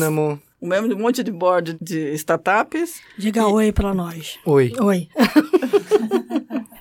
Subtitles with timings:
[0.60, 3.00] Um membro de um monte de board de startups.
[3.16, 4.38] Diga oi para nós.
[4.44, 4.72] Oi.
[4.80, 5.08] Oi.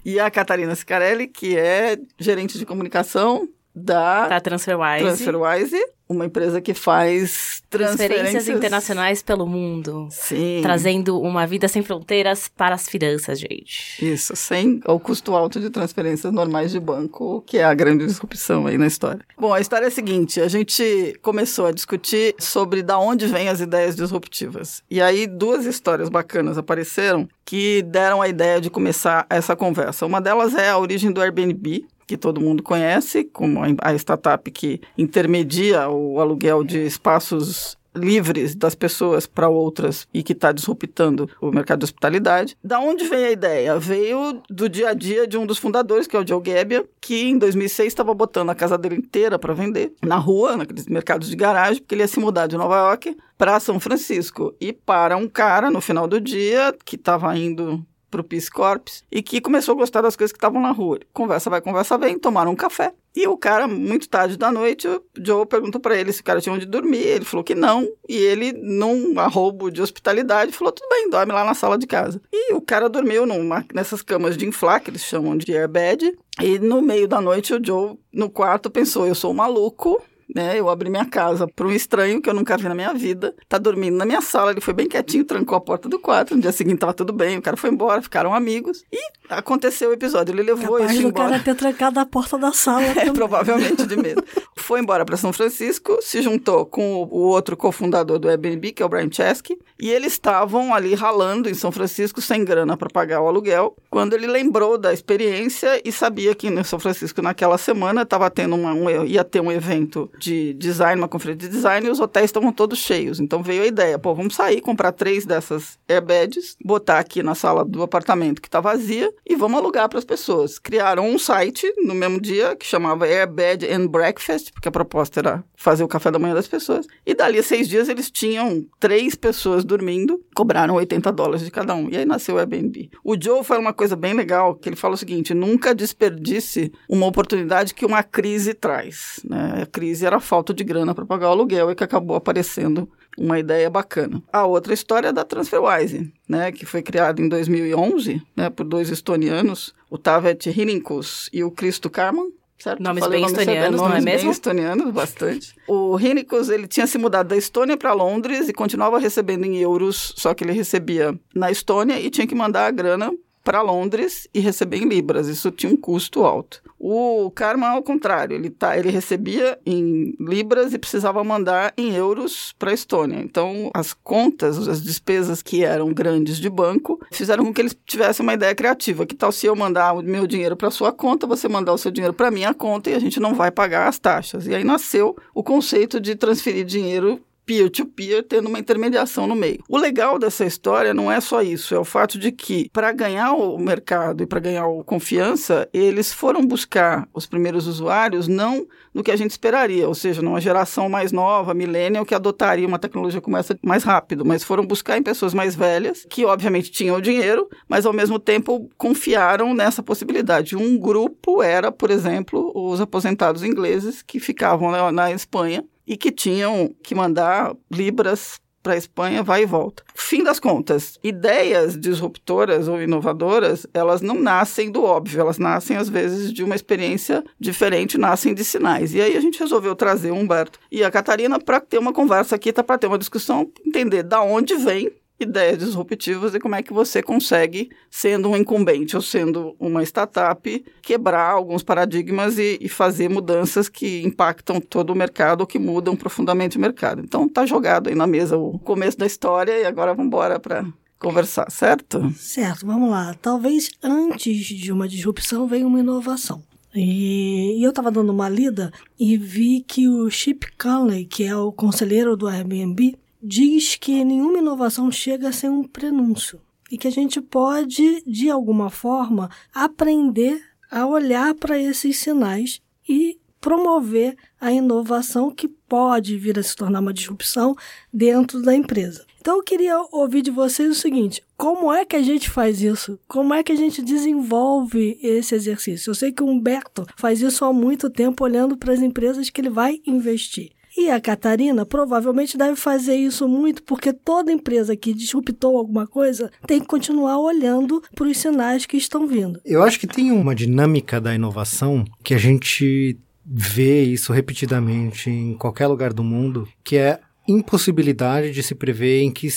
[0.06, 5.04] E a Catarina Sicarelli, que é gerente de comunicação da Da TransferWise.
[5.04, 5.78] TransferWise,
[6.10, 10.08] uma empresa que faz transferências, Transferências internacionais pelo mundo.
[10.10, 10.60] Sim.
[10.64, 14.04] Trazendo uma vida sem fronteiras para as finanças, gente.
[14.04, 18.66] Isso, sem o custo alto de transferências normais de banco, que é a grande disrupção
[18.66, 19.22] aí na história.
[19.38, 23.48] Bom, a história é a seguinte: a gente começou a discutir sobre da onde vêm
[23.48, 24.82] as ideias disruptivas.
[24.90, 30.08] E aí duas histórias bacanas apareceram que deram a ideia de começar essa conversa.
[30.08, 34.82] Uma delas é a origem do Airbnb, que todo mundo conhece, como a startup que
[34.98, 41.52] intermedia o aluguel de espaços livres das pessoas para outras e que está disruptando o
[41.52, 42.58] mercado de hospitalidade.
[42.64, 43.78] Da onde veio a ideia?
[43.78, 47.30] Veio do dia a dia de um dos fundadores, que é o Joe Gebbia, que
[47.30, 51.36] em 2006 estava botando a casa dele inteira para vender na rua, naqueles mercados de
[51.36, 54.52] garagem, porque ele ia se mudar de Nova York para São Francisco.
[54.60, 59.22] E para um cara, no final do dia, que estava indo pro Peace Corps e
[59.22, 61.00] que começou a gostar das coisas que estavam na rua.
[61.14, 62.94] Conversa vai, conversa vem, tomaram um café.
[63.16, 66.40] E o cara, muito tarde da noite, o Joe perguntou para ele se o cara
[66.40, 67.00] tinha onde dormir.
[67.00, 67.88] Ele falou que não.
[68.08, 72.22] E ele, num arrobo de hospitalidade, falou: tudo bem, dorme lá na sala de casa.
[72.32, 76.16] E o cara dormiu numa, nessas camas de inflar, que eles chamam de airbed.
[76.42, 80.02] E no meio da noite, o Joe, no quarto, pensou: eu sou um maluco,
[80.34, 80.60] né?
[80.60, 83.36] Eu abri minha casa para um estranho que eu nunca vi na minha vida.
[83.48, 86.36] Tá dormindo na minha sala, ele foi bem quietinho, trancou a porta do quarto.
[86.36, 88.84] No dia seguinte tava tudo bem, o cara foi embora, ficaram amigos.
[88.92, 91.30] E aconteceu o episódio, ele levou Capaz isso do embora.
[91.30, 92.80] cara ter trancado a porta da sala.
[93.00, 94.24] É, provavelmente de medo.
[94.56, 98.84] Foi embora para São Francisco, se juntou com o, o outro cofundador do Airbnb, que
[98.84, 102.90] é o Brian Chesky, e eles estavam ali ralando em São Francisco sem grana para
[102.90, 107.58] pagar o aluguel, quando ele lembrou da experiência e sabia que em São Francisco naquela
[107.58, 111.88] semana estava tendo uma, um, ia ter um evento de design, uma conferência de design,
[111.88, 113.20] e os hotéis estavam todos cheios.
[113.20, 117.64] Então veio a ideia, pô, vamos sair, comprar três dessas airbeds, botar aqui na sala
[117.64, 120.60] do apartamento que está vazia e vamos alugar para as pessoas.
[120.60, 125.44] Criaram um site no mesmo dia que chamava Airbed and Breakfast, porque a proposta era
[125.56, 126.88] fazer o café da manhã das pessoas.
[127.06, 131.76] E dali a seis dias eles tinham três pessoas dormindo, cobraram 80 dólares de cada
[131.76, 131.90] um.
[131.90, 132.90] E aí nasceu o Airbnb.
[133.04, 137.06] O Joe fala uma coisa bem legal, que ele fala o seguinte, nunca desperdice uma
[137.06, 139.20] oportunidade que uma crise traz.
[139.24, 139.64] Né?
[139.64, 142.90] A crise era a falta de grana para pagar o aluguel e que acabou aparecendo
[143.20, 144.24] uma ideia bacana.
[144.32, 148.90] A outra história é da TransferWise, né, que foi criada em 2011 né, por dois
[148.90, 152.32] estonianos, o Tavet Hininkus e o Cristo Karman.
[152.58, 152.84] Certo?
[152.84, 154.32] Nomes Falei bem nome estonianos, não é nomes bem mesmo?
[154.32, 155.56] estonianos, bastante.
[155.66, 160.14] o Hininkus, ele tinha se mudado da Estônia para Londres e continuava recebendo em euros,
[160.18, 163.14] só que ele recebia na Estônia e tinha que mandar a grana
[163.50, 165.28] para Londres e receber em libras.
[165.28, 166.62] Isso tinha um custo alto.
[166.78, 172.54] O Karma, ao contrário, ele, tá, ele recebia em libras e precisava mandar em euros
[172.60, 173.20] para a Estônia.
[173.20, 178.24] Então, as contas, as despesas que eram grandes de banco, fizeram com que eles tivessem
[178.24, 179.04] uma ideia criativa.
[179.04, 181.90] Que tal se eu mandar o meu dinheiro para sua conta, você mandar o seu
[181.90, 184.46] dinheiro para minha conta e a gente não vai pagar as taxas?
[184.46, 187.20] E aí nasceu o conceito de transferir dinheiro
[187.50, 189.64] peer-to-peer, tendo uma intermediação no meio.
[189.68, 193.34] O legal dessa história não é só isso, é o fato de que, para ganhar
[193.34, 199.02] o mercado e para ganhar a confiança, eles foram buscar os primeiros usuários não no
[199.02, 203.20] que a gente esperaria, ou seja, numa geração mais nova, millennial, que adotaria uma tecnologia
[203.20, 207.02] como essa mais rápido, mas foram buscar em pessoas mais velhas, que obviamente tinham o
[207.02, 210.56] dinheiro, mas ao mesmo tempo confiaram nessa possibilidade.
[210.56, 216.12] Um grupo era, por exemplo, os aposentados ingleses que ficavam na, na Espanha e que
[216.12, 219.84] tinham que mandar libras para a Espanha, vai e volta.
[219.96, 225.90] Fim das contas, ideias disruptoras ou inovadoras, elas não nascem do óbvio, elas nascem às
[225.90, 228.94] vezes de uma experiência diferente, nascem de sinais.
[228.94, 232.36] E aí a gente resolveu trazer o Humberto e a Catarina para ter uma conversa
[232.36, 236.64] aqui, tá para ter uma discussão, entender da onde vem ideias disruptivas e como é
[236.64, 242.70] que você consegue, sendo um incumbente ou sendo uma startup, quebrar alguns paradigmas e, e
[242.70, 247.02] fazer mudanças que impactam todo o mercado ou que mudam profundamente o mercado.
[247.02, 250.66] Então, está jogado aí na mesa o começo da história e agora vamos embora para
[251.00, 252.12] conversar, certo?
[252.16, 253.16] Certo, vamos lá.
[253.22, 256.44] Talvez antes de uma disrupção venha uma inovação.
[256.74, 261.36] E, e eu estava dando uma lida e vi que o Chip Conley, que é
[261.36, 266.92] o conselheiro do Airbnb, diz que nenhuma inovação chega sem um prenúncio e que a
[266.92, 275.32] gente pode, de alguma forma, aprender a olhar para esses sinais e promover a inovação
[275.32, 277.56] que pode vir a se tornar uma disrupção
[277.92, 279.06] dentro da empresa.
[279.22, 283.00] Então eu queria ouvir de vocês o seguinte: como é que a gente faz isso?
[283.08, 285.90] Como é que a gente desenvolve esse exercício?
[285.90, 289.42] Eu sei que o Humberto faz isso há muito tempo olhando para as empresas que
[289.42, 290.52] ele vai investir.
[290.80, 296.32] E a Catarina provavelmente deve fazer isso muito porque toda empresa que disruptou alguma coisa
[296.48, 299.42] tem que continuar olhando para os sinais que estão vindo.
[299.44, 305.36] Eu acho que tem uma dinâmica da inovação que a gente vê isso repetidamente em
[305.36, 309.28] qualquer lugar do mundo, que é impossibilidade de se prever em que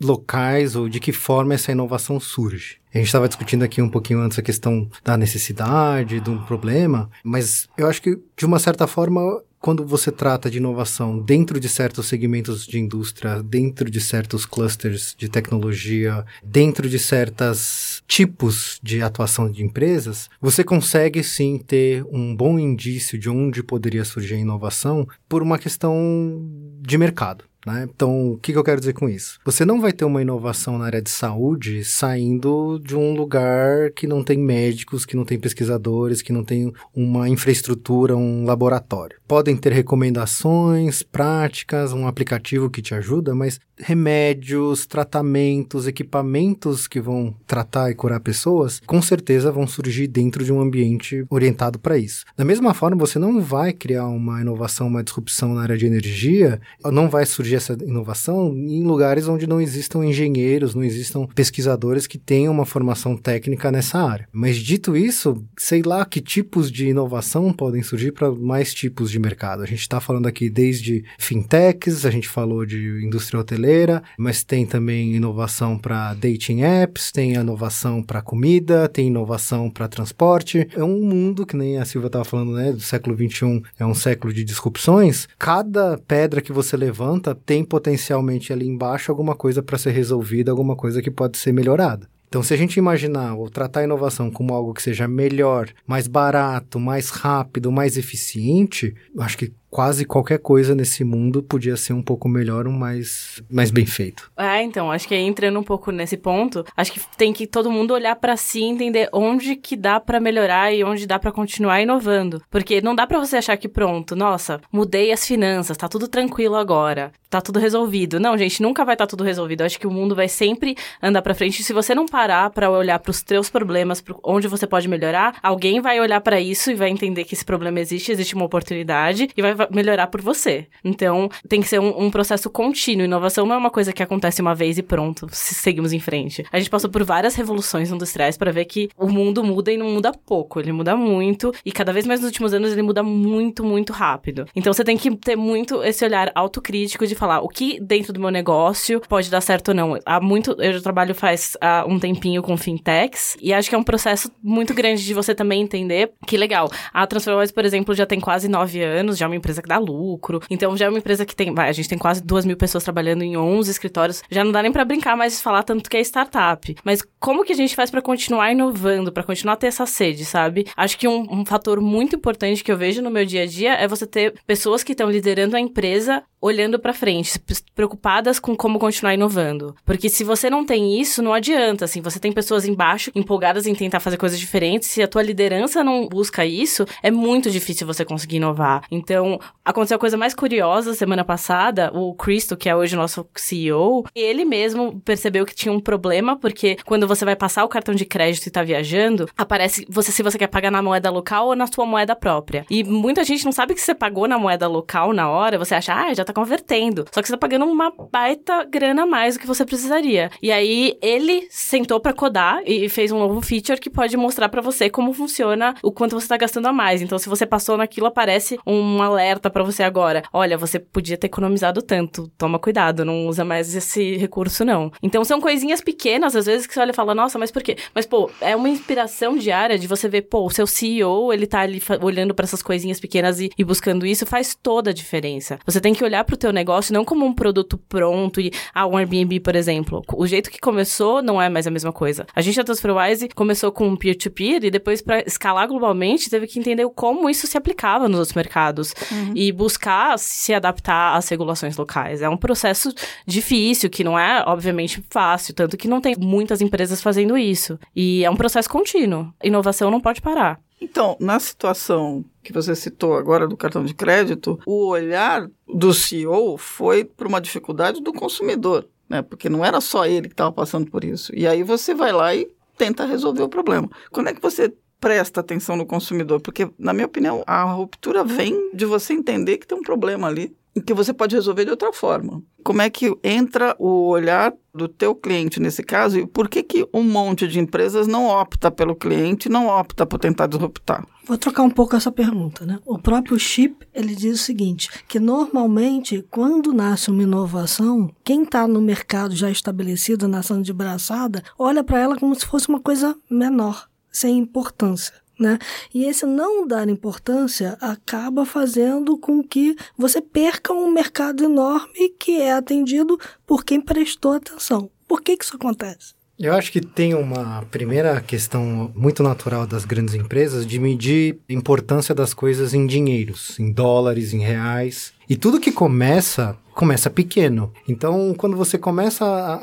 [0.00, 2.76] locais ou de que forma essa inovação surge.
[2.94, 7.66] A gente estava discutindo aqui um pouquinho antes a questão da necessidade, do problema, mas
[7.76, 9.20] eu acho que, de uma certa forma,
[9.62, 15.14] quando você trata de inovação dentro de certos segmentos de indústria, dentro de certos clusters
[15.16, 22.34] de tecnologia, dentro de certos tipos de atuação de empresas, você consegue sim ter um
[22.34, 26.44] bom indício de onde poderia surgir a inovação por uma questão
[26.80, 27.51] de mercado.
[27.66, 27.88] Né?
[27.94, 29.38] Então, o que, que, eu quero dizer com isso?
[29.44, 34.06] Você não vai ter uma inovação na área de saúde saindo de um lugar que
[34.06, 39.16] não tem médicos, que não tem pesquisadores, que não tem uma infraestrutura, um laboratório.
[39.28, 47.34] Podem ter recomendações, práticas, um aplicativo que te ajuda, mas remédios, tratamentos, equipamentos que vão
[47.46, 52.24] tratar e curar pessoas, com certeza vão surgir dentro de um ambiente orientado para isso.
[52.36, 56.60] Da mesma forma, você não vai criar uma inovação, uma disrupção na área de energia,
[56.84, 62.18] não vai surgir essa inovação em lugares onde não existam engenheiros, não existam pesquisadores que
[62.18, 64.28] tenham uma formação técnica nessa área.
[64.32, 69.18] Mas dito isso, sei lá que tipos de inovação podem surgir para mais tipos de
[69.18, 69.62] mercado.
[69.62, 74.66] A gente está falando aqui desde fintechs, a gente falou de indústria hoteleira, mas tem
[74.66, 80.68] também inovação para dating apps, tem inovação para comida, tem inovação para transporte.
[80.74, 83.94] É um mundo que nem a Silvia estava falando, né, do século 21 é um
[83.94, 85.28] século de disrupções.
[85.38, 90.76] Cada pedra que você levanta tem potencialmente ali embaixo alguma coisa para ser resolvida, alguma
[90.76, 92.08] coisa que pode ser melhorada.
[92.32, 96.06] Então, se a gente imaginar ou tratar a inovação como algo que seja melhor, mais
[96.06, 102.02] barato, mais rápido, mais eficiente, acho que quase qualquer coisa nesse mundo podia ser um
[102.02, 104.30] pouco melhor, um mais, mais bem feito.
[104.36, 107.94] É, então, acho que entrando um pouco nesse ponto, acho que tem que todo mundo
[107.94, 111.80] olhar para si e entender onde que dá para melhorar e onde dá para continuar
[111.80, 112.42] inovando.
[112.50, 116.56] Porque não dá para você achar que pronto, nossa, mudei as finanças, tá tudo tranquilo
[116.56, 118.20] agora, tá tudo resolvido.
[118.20, 119.62] Não, gente, nunca vai estar tá tudo resolvido.
[119.62, 121.64] acho que o mundo vai sempre andar para frente.
[121.64, 125.36] Se você não parar para olhar para os teus problemas, pra onde você pode melhorar,
[125.42, 129.30] alguém vai olhar para isso e vai entender que esse problema existe, existe uma oportunidade
[129.34, 130.66] e vai melhorar por você.
[130.84, 133.04] Então, tem que ser um, um processo contínuo.
[133.04, 136.44] Inovação não é uma coisa que acontece uma vez e pronto, seguimos em frente.
[136.50, 139.90] A gente passou por várias revoluções industriais para ver que o mundo muda e não
[139.90, 143.64] muda pouco, ele muda muito e cada vez mais nos últimos anos ele muda muito,
[143.64, 144.46] muito rápido.
[144.54, 148.20] Então você tem que ter muito esse olhar autocrítico de falar o que dentro do
[148.20, 149.98] meu negócio pode dar certo ou não.
[150.06, 153.78] Há muito, eu já trabalho faz há um tempinho com fintechs e acho que é
[153.78, 156.70] um processo muito grande de você também entender que legal.
[156.92, 159.78] A TransferWise, por exemplo, já tem quase nove anos, já é uma empresa que dá
[159.78, 162.84] lucro, então já é uma empresa que tem, a gente tem quase duas mil pessoas
[162.84, 165.96] trabalhando em 11 escritórios, já não dá nem para brincar mais de falar tanto que
[165.96, 166.74] é startup.
[166.84, 170.24] Mas como que a gente faz para continuar inovando, para continuar a ter essa sede,
[170.24, 170.66] sabe?
[170.76, 173.74] Acho que um, um fator muito importante que eu vejo no meu dia a dia
[173.74, 177.40] é você ter pessoas que estão liderando a empresa olhando para frente,
[177.72, 179.76] preocupadas com como continuar inovando.
[179.84, 183.74] Porque se você não tem isso, não adianta, assim, você tem pessoas embaixo empolgadas em
[183.74, 188.04] tentar fazer coisas diferentes, se a tua liderança não busca isso, é muito difícil você
[188.04, 188.82] conseguir inovar.
[188.90, 194.04] Então, aconteceu a coisa mais curiosa semana passada, o Cristo, que é hoje nosso CEO,
[194.12, 198.04] ele mesmo percebeu que tinha um problema, porque quando você vai passar o cartão de
[198.04, 201.68] crédito e tá viajando, aparece você se você quer pagar na moeda local ou na
[201.68, 202.66] sua moeda própria.
[202.68, 205.94] E muita gente não sabe que você pagou na moeda local na hora, você acha,
[205.94, 207.04] ah, já tá convertendo.
[207.12, 210.30] Só que você tá pagando uma baita grana a mais do que você precisaria.
[210.42, 214.60] E aí ele sentou para codar e fez um novo feature que pode mostrar para
[214.60, 217.02] você como funciona o quanto você tá gastando a mais.
[217.02, 220.22] Então, se você passou naquilo, aparece um alerta para você agora.
[220.32, 222.30] Olha, você podia ter economizado tanto.
[222.38, 224.92] Toma cuidado, não usa mais esse recurso, não.
[225.02, 227.76] Então, são coisinhas pequenas, às vezes, que você olha e fala, nossa, mas por quê?
[227.94, 231.60] Mas, pô, é uma inspiração diária de você ver, pô, o seu CEO, ele tá
[231.60, 235.58] ali olhando para essas coisinhas pequenas e, e buscando isso, faz toda a diferença.
[235.66, 238.86] Você tem que olhar para o teu negócio não como um produto pronto e, ah,
[238.86, 240.02] um Airbnb, por exemplo.
[240.14, 242.26] O jeito que começou não é mais a mesma coisa.
[242.34, 246.58] A gente, a TransferWise, começou com peer-to-peer -peer, e depois, para escalar globalmente, teve que
[246.58, 249.32] entender como isso se aplicava nos outros mercados uhum.
[249.34, 252.22] e buscar se adaptar às regulações locais.
[252.22, 252.92] É um processo
[253.26, 257.78] difícil, que não é, obviamente, fácil, tanto que não tem muitas empresas fazendo isso.
[257.94, 259.32] E é um processo contínuo.
[259.42, 260.60] Inovação não pode parar.
[260.80, 266.58] Então, na situação que você citou agora do cartão de crédito, o olhar do CEO
[266.58, 269.22] foi para uma dificuldade do consumidor, né?
[269.22, 271.34] Porque não era só ele que estava passando por isso.
[271.34, 273.88] E aí você vai lá e tenta resolver o problema.
[274.10, 276.40] Quando é que você presta atenção no consumidor?
[276.40, 280.56] Porque, na minha opinião, a ruptura vem de você entender que tem um problema ali
[280.80, 282.42] que você pode resolver de outra forma.
[282.64, 286.88] Como é que entra o olhar do teu cliente nesse caso e por que que
[286.94, 291.06] um monte de empresas não opta pelo cliente, não opta por tentar disruptar?
[291.26, 292.78] Vou trocar um pouco essa pergunta, né?
[292.86, 298.66] O próprio Chip, ele diz o seguinte, que normalmente quando nasce uma inovação, quem está
[298.66, 303.16] no mercado já estabelecido, nação de braçada, olha para ela como se fosse uma coisa
[303.30, 305.21] menor, sem importância.
[305.42, 305.58] Né?
[305.92, 312.40] E esse não dar importância acaba fazendo com que você perca um mercado enorme que
[312.40, 314.88] é atendido por quem prestou atenção.
[315.08, 316.14] Por que, que isso acontece?
[316.38, 321.52] Eu acho que tem uma primeira questão muito natural das grandes empresas de medir a
[321.52, 325.12] importância das coisas em dinheiros, em dólares, em reais.
[325.28, 327.72] E tudo que começa começa pequeno.
[327.86, 329.54] Então, quando você começa a,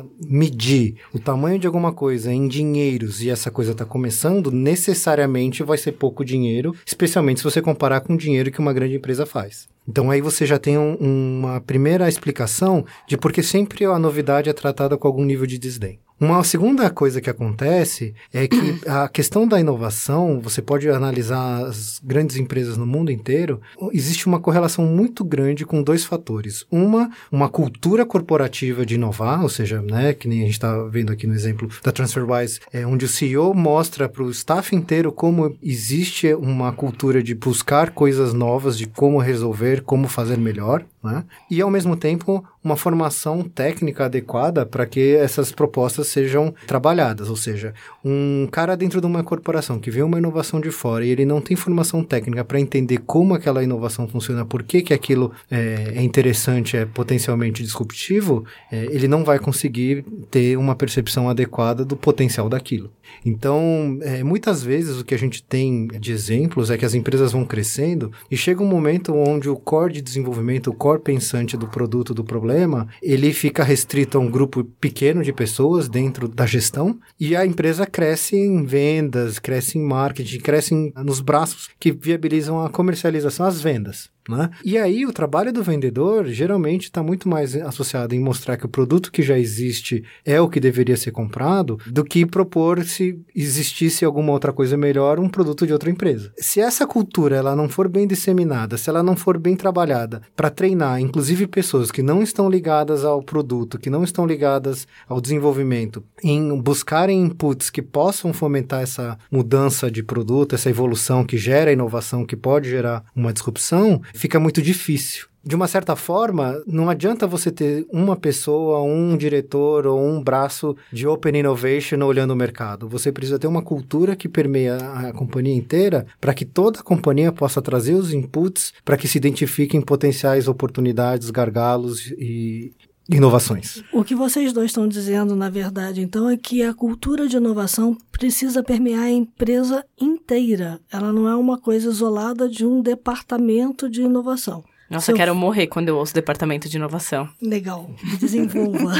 [0.00, 5.62] a, medir o tamanho de alguma coisa em dinheiros e essa coisa está começando, necessariamente
[5.62, 9.24] vai ser pouco dinheiro, especialmente se você comparar com o dinheiro que uma grande empresa
[9.24, 9.68] faz.
[9.88, 14.48] Então aí você já tem um, uma primeira explicação de por que sempre a novidade
[14.48, 15.98] é tratada com algum nível de desdém.
[16.22, 22.00] Uma segunda coisa que acontece é que a questão da inovação, você pode analisar as
[22.00, 23.60] grandes empresas no mundo inteiro,
[23.92, 26.64] existe uma correlação muito grande com dois fatores.
[26.70, 31.10] Uma, uma cultura corporativa de inovar, ou seja, né, que nem a gente está vendo
[31.10, 35.56] aqui no exemplo da TransferWise, é, onde o CEO mostra para o staff inteiro como
[35.60, 41.24] existe uma cultura de buscar coisas novas, de como resolver, como fazer melhor, né?
[41.50, 47.28] e ao mesmo tempo uma formação técnica adequada para que essas propostas sejam trabalhadas.
[47.28, 51.10] Ou seja, um cara dentro de uma corporação que vê uma inovação de fora e
[51.10, 55.32] ele não tem formação técnica para entender como aquela inovação funciona, por que, que aquilo
[55.50, 61.84] é, é interessante, é potencialmente disruptivo, é, ele não vai conseguir ter uma percepção adequada
[61.84, 62.90] do potencial daquilo.
[63.24, 67.32] Então, é, muitas vezes o que a gente tem de exemplos é que as empresas
[67.32, 71.66] vão crescendo e chega um momento onde o core de desenvolvimento, o core pensante do
[71.66, 76.98] produto, do problema, ele fica restrito a um grupo pequeno de pessoas dentro da gestão
[77.18, 82.70] e a empresa cresce em vendas, cresce em marketing, cresce nos braços que viabilizam a
[82.70, 84.10] comercialização, as vendas.
[84.28, 84.50] Né?
[84.64, 88.68] E aí o trabalho do vendedor geralmente está muito mais associado em mostrar que o
[88.68, 94.04] produto que já existe é o que deveria ser comprado do que propor se existisse
[94.04, 96.32] alguma outra coisa melhor um produto de outra empresa.
[96.38, 100.50] Se essa cultura ela não for bem disseminada, se ela não for bem trabalhada para
[100.50, 106.02] treinar, inclusive pessoas que não estão ligadas ao produto, que não estão ligadas ao desenvolvimento,
[106.22, 112.24] em buscarem inputs que possam fomentar essa mudança de produto, essa evolução que gera inovação,
[112.24, 117.50] que pode gerar uma disrupção, fica muito difícil de uma certa forma, não adianta você
[117.50, 122.88] ter uma pessoa, um diretor ou um braço de Open Innovation olhando o mercado.
[122.88, 127.32] Você precisa ter uma cultura que permeia a companhia inteira para que toda a companhia
[127.32, 132.72] possa trazer os inputs para que se identifiquem potenciais oportunidades, gargalos e,
[133.12, 133.82] inovações.
[133.92, 137.96] O que vocês dois estão dizendo, na verdade, então, é que a cultura de inovação
[138.10, 140.80] precisa permear a empresa inteira.
[140.90, 144.64] Ela não é uma coisa isolada de um departamento de inovação.
[144.92, 147.28] Nossa, eu quero morrer quando eu ouço departamento de inovação.
[147.40, 148.92] Legal, desenvolva.